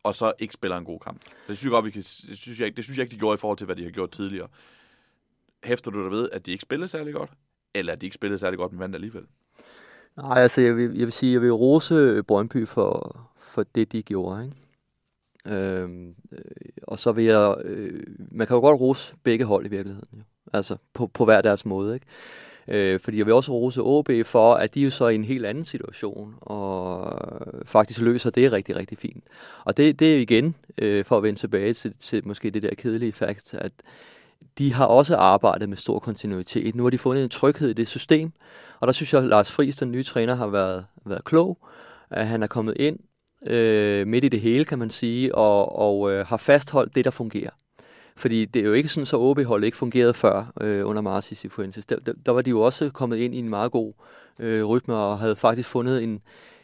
[0.03, 1.21] og så ikke spiller en god kamp?
[1.47, 3.35] Det synes jeg, godt, vi kan, det synes jeg, det synes jeg ikke, de gjorde
[3.35, 4.47] i forhold til, hvad de har gjort tidligere.
[5.63, 7.31] Hæfter du der ved, at de ikke spillede særlig godt,
[7.73, 9.27] eller at de ikke spillede særlig godt, men vandt alligevel?
[10.17, 13.91] Nej, altså jeg vil, jeg vil sige, jeg vil rose øh, Brøndby for, for det,
[13.91, 14.45] de gjorde.
[14.45, 14.57] Ikke?
[15.57, 16.41] Øhm, øh,
[16.83, 20.23] og så vil jeg, øh, man kan jo godt rose begge hold i virkeligheden, jo.
[20.53, 21.93] altså på, på hver deres måde.
[21.93, 22.05] Ikke?
[22.67, 25.23] Øh, fordi jeg vil også rose OB for, at de er jo så i en
[25.23, 27.21] helt anden situation, og
[27.65, 29.23] faktisk løser det rigtig, rigtig fint.
[29.63, 32.75] Og det, det er igen, øh, for at vende tilbage til, til måske det der
[32.75, 33.71] kedelige fakt, at
[34.57, 36.75] de har også arbejdet med stor kontinuitet.
[36.75, 38.31] Nu har de fundet en tryghed i det system,
[38.79, 41.57] og der synes jeg, at Lars Friis, den nye træner, har været, været klog.
[42.09, 42.99] At han er kommet ind
[43.47, 47.11] øh, midt i det hele, kan man sige, og, og øh, har fastholdt det, der
[47.11, 47.49] fungerer.
[48.15, 51.49] Fordi det er jo ikke sådan, så OB-holdet ikke fungerede før øh, under Marcis i
[51.49, 51.85] Fuentes.
[51.85, 53.93] Der, der, der var de jo også kommet ind i en meget god
[54.39, 56.21] øh, rytme, og havde faktisk fundet en,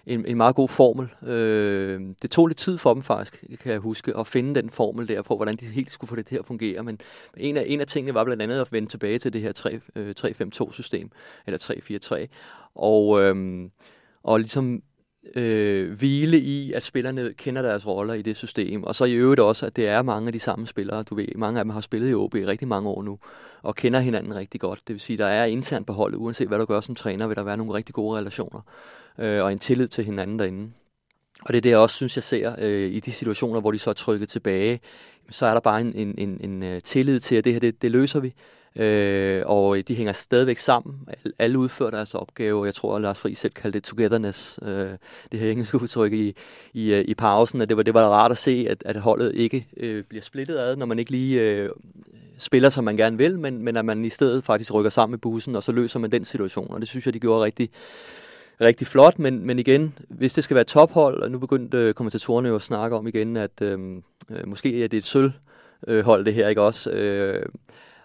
[0.10, 1.10] en, en meget god formel.
[1.24, 5.08] Øh, det tog lidt tid for dem faktisk, kan jeg huske, at finde den formel
[5.08, 6.84] der på, hvordan de helt skulle få det til at fungere.
[6.84, 7.00] Men
[7.38, 9.52] en af, en af tingene var blandt andet at vende tilbage til det her
[10.16, 11.12] 3, 5 2 system,
[11.48, 12.28] eller 3-4-3.
[12.76, 13.70] Og, øh,
[14.24, 14.84] og ligesom
[15.36, 18.84] øh, hvile i, at spillerne kender deres roller i det system.
[18.84, 21.04] Og så i øvrigt også, at det er mange af de samme spillere.
[21.04, 23.20] Du ved, mange af dem har spillet i OB i rigtig mange år nu,
[23.62, 24.82] og kender hinanden rigtig godt.
[24.88, 27.36] Det vil sige, der er internt på holdet, uanset hvad du gør som træner, vil
[27.36, 28.62] der være nogle rigtig gode relationer
[29.20, 30.72] øh, og en tillid til hinanden derinde.
[31.42, 33.80] Og det er det, jeg også synes, jeg ser øh, i de situationer, hvor de
[33.80, 34.80] så er trykket tilbage.
[35.30, 37.82] Så er der bare en, en, en, en øh, tillid til, at det her, det,
[37.82, 38.34] det løser vi.
[38.76, 40.96] Øh, og øh, de hænger stadigvæk sammen.
[41.40, 44.90] Alle udfører deres opgave, og jeg tror, at Lars Friis selv kaldte det togetherness, øh,
[45.32, 46.36] det her engelske udtryk i,
[46.74, 49.36] i, øh, i pausen, at det var, det var rart at se, at, at holdet
[49.36, 51.70] ikke øh, bliver splittet ad, når man ikke lige øh,
[52.38, 55.20] spiller, som man gerne vil, men, men at man i stedet faktisk rykker sammen i
[55.20, 57.70] bussen, og så løser man den situation, og det synes jeg, de gjorde rigtig,
[58.62, 62.50] rigtig flot, men, men igen, hvis det skal være tophold, og nu begyndte øh, kommentatorerne
[62.50, 63.80] jo at snakke om igen, at øh,
[64.30, 66.92] øh måske er det et sølvhold det her, ikke også?
[66.92, 67.46] Øh,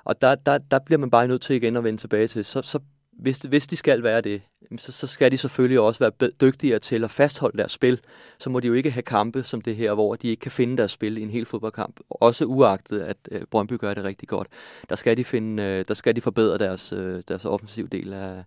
[0.05, 2.63] og der, der, der bliver man bare nødt til igen at vende tilbage til, så,
[2.63, 2.79] så
[3.19, 4.43] hvis, hvis de skal være det,
[4.77, 8.01] så, så skal de selvfølgelig også være dygtigere til at fastholde deres spil.
[8.39, 10.77] Så må de jo ikke have kampe som det her, hvor de ikke kan finde
[10.77, 12.01] deres spil i en hel fodboldkamp.
[12.11, 14.49] Også uagtet, at øh, Brøndby gør det rigtig godt.
[14.89, 18.45] Der skal de, finde, øh, der skal de forbedre deres, øh, deres offensiv del af,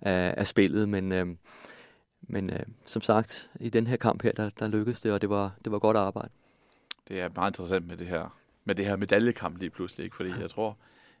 [0.00, 0.88] af, af spillet.
[0.88, 1.26] Men, øh,
[2.22, 5.30] men øh, som sagt, i den her kamp her, der, der lykkedes det, og det
[5.30, 6.30] var, det var godt arbejde.
[7.08, 10.16] Det er meget interessant med det her, med det her medaljekamp lige pludselig, ikke?
[10.16, 10.76] fordi jeg tror,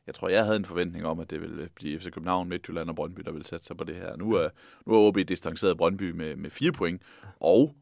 [0.08, 2.96] jeg tror, jeg havde en forventning om, at det ville blive FC København, Midtjylland og
[2.96, 4.16] Brøndby, der ville sætte sig på det her.
[4.16, 4.48] Nu er,
[4.86, 7.02] nu er OB distanceret Brøndby med, med fire point,
[7.40, 7.74] og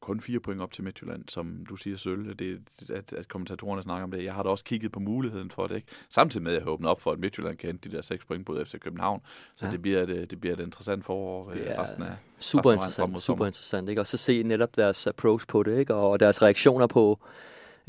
[0.00, 2.60] kun fire point op til Midtjylland, som du siger, Sølv, det,
[2.94, 4.24] at, at kommentatorerne snakker om det.
[4.24, 5.88] Jeg har da også kigget på muligheden for det, ikke?
[6.10, 8.46] Samtidig med, at jeg åbner op for, at Midtjylland kan hente de der seks point
[8.46, 9.22] på FC København.
[9.56, 9.72] Så ja.
[9.72, 13.22] det, bliver et, det bliver et interessant forår det er resten af Super resten interessant,
[13.22, 14.00] super interessant, ikke?
[14.00, 15.94] Og så se netop deres approach på det, ikke?
[15.94, 17.20] Og deres reaktioner på,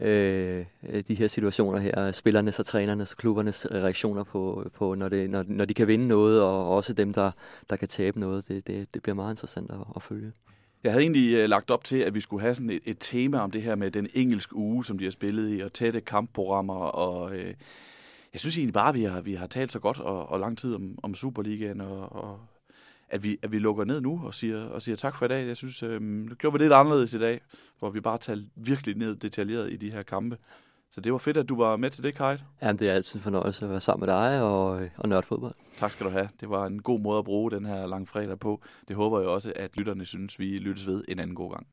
[0.01, 0.65] øh,
[1.07, 5.43] de her situationer her, spillernes og trænernes og klubbernes reaktioner på, på når, det, når,
[5.47, 7.31] når de kan vinde noget, og også dem, der,
[7.69, 8.47] der kan tabe noget.
[8.47, 10.31] Det, det, det bliver meget interessant at, at følge.
[10.83, 13.39] Jeg havde egentlig øh, lagt op til, at vi skulle have sådan et, et tema
[13.39, 16.75] om det her med den engelske uge, som de har spillet i, og tætte kampprogrammer,
[16.75, 17.53] og øh,
[18.33, 20.57] jeg synes egentlig bare, at vi har, vi har talt så godt og, og lang
[20.57, 22.39] tid om, om Superligaen, og, og
[23.09, 25.47] at vi, at vi lukker ned nu og siger, og siger tak for i dag.
[25.47, 27.41] Jeg synes, øh, det gjorde vi lidt anderledes i dag,
[27.79, 30.37] hvor vi bare talte virkelig ned detaljeret i de her kampe.
[30.89, 32.43] Så det var fedt, at du var med til det, Kajt.
[32.61, 35.55] Jamen, det er altid en fornøjelse at være sammen med dig og, og nørde fodbold.
[35.77, 36.29] Tak skal du have.
[36.39, 38.61] Det var en god måde at bruge den her lang fredag på.
[38.87, 41.67] Det håber jeg også, at lytterne synes, vi lyttes ved en anden god gang.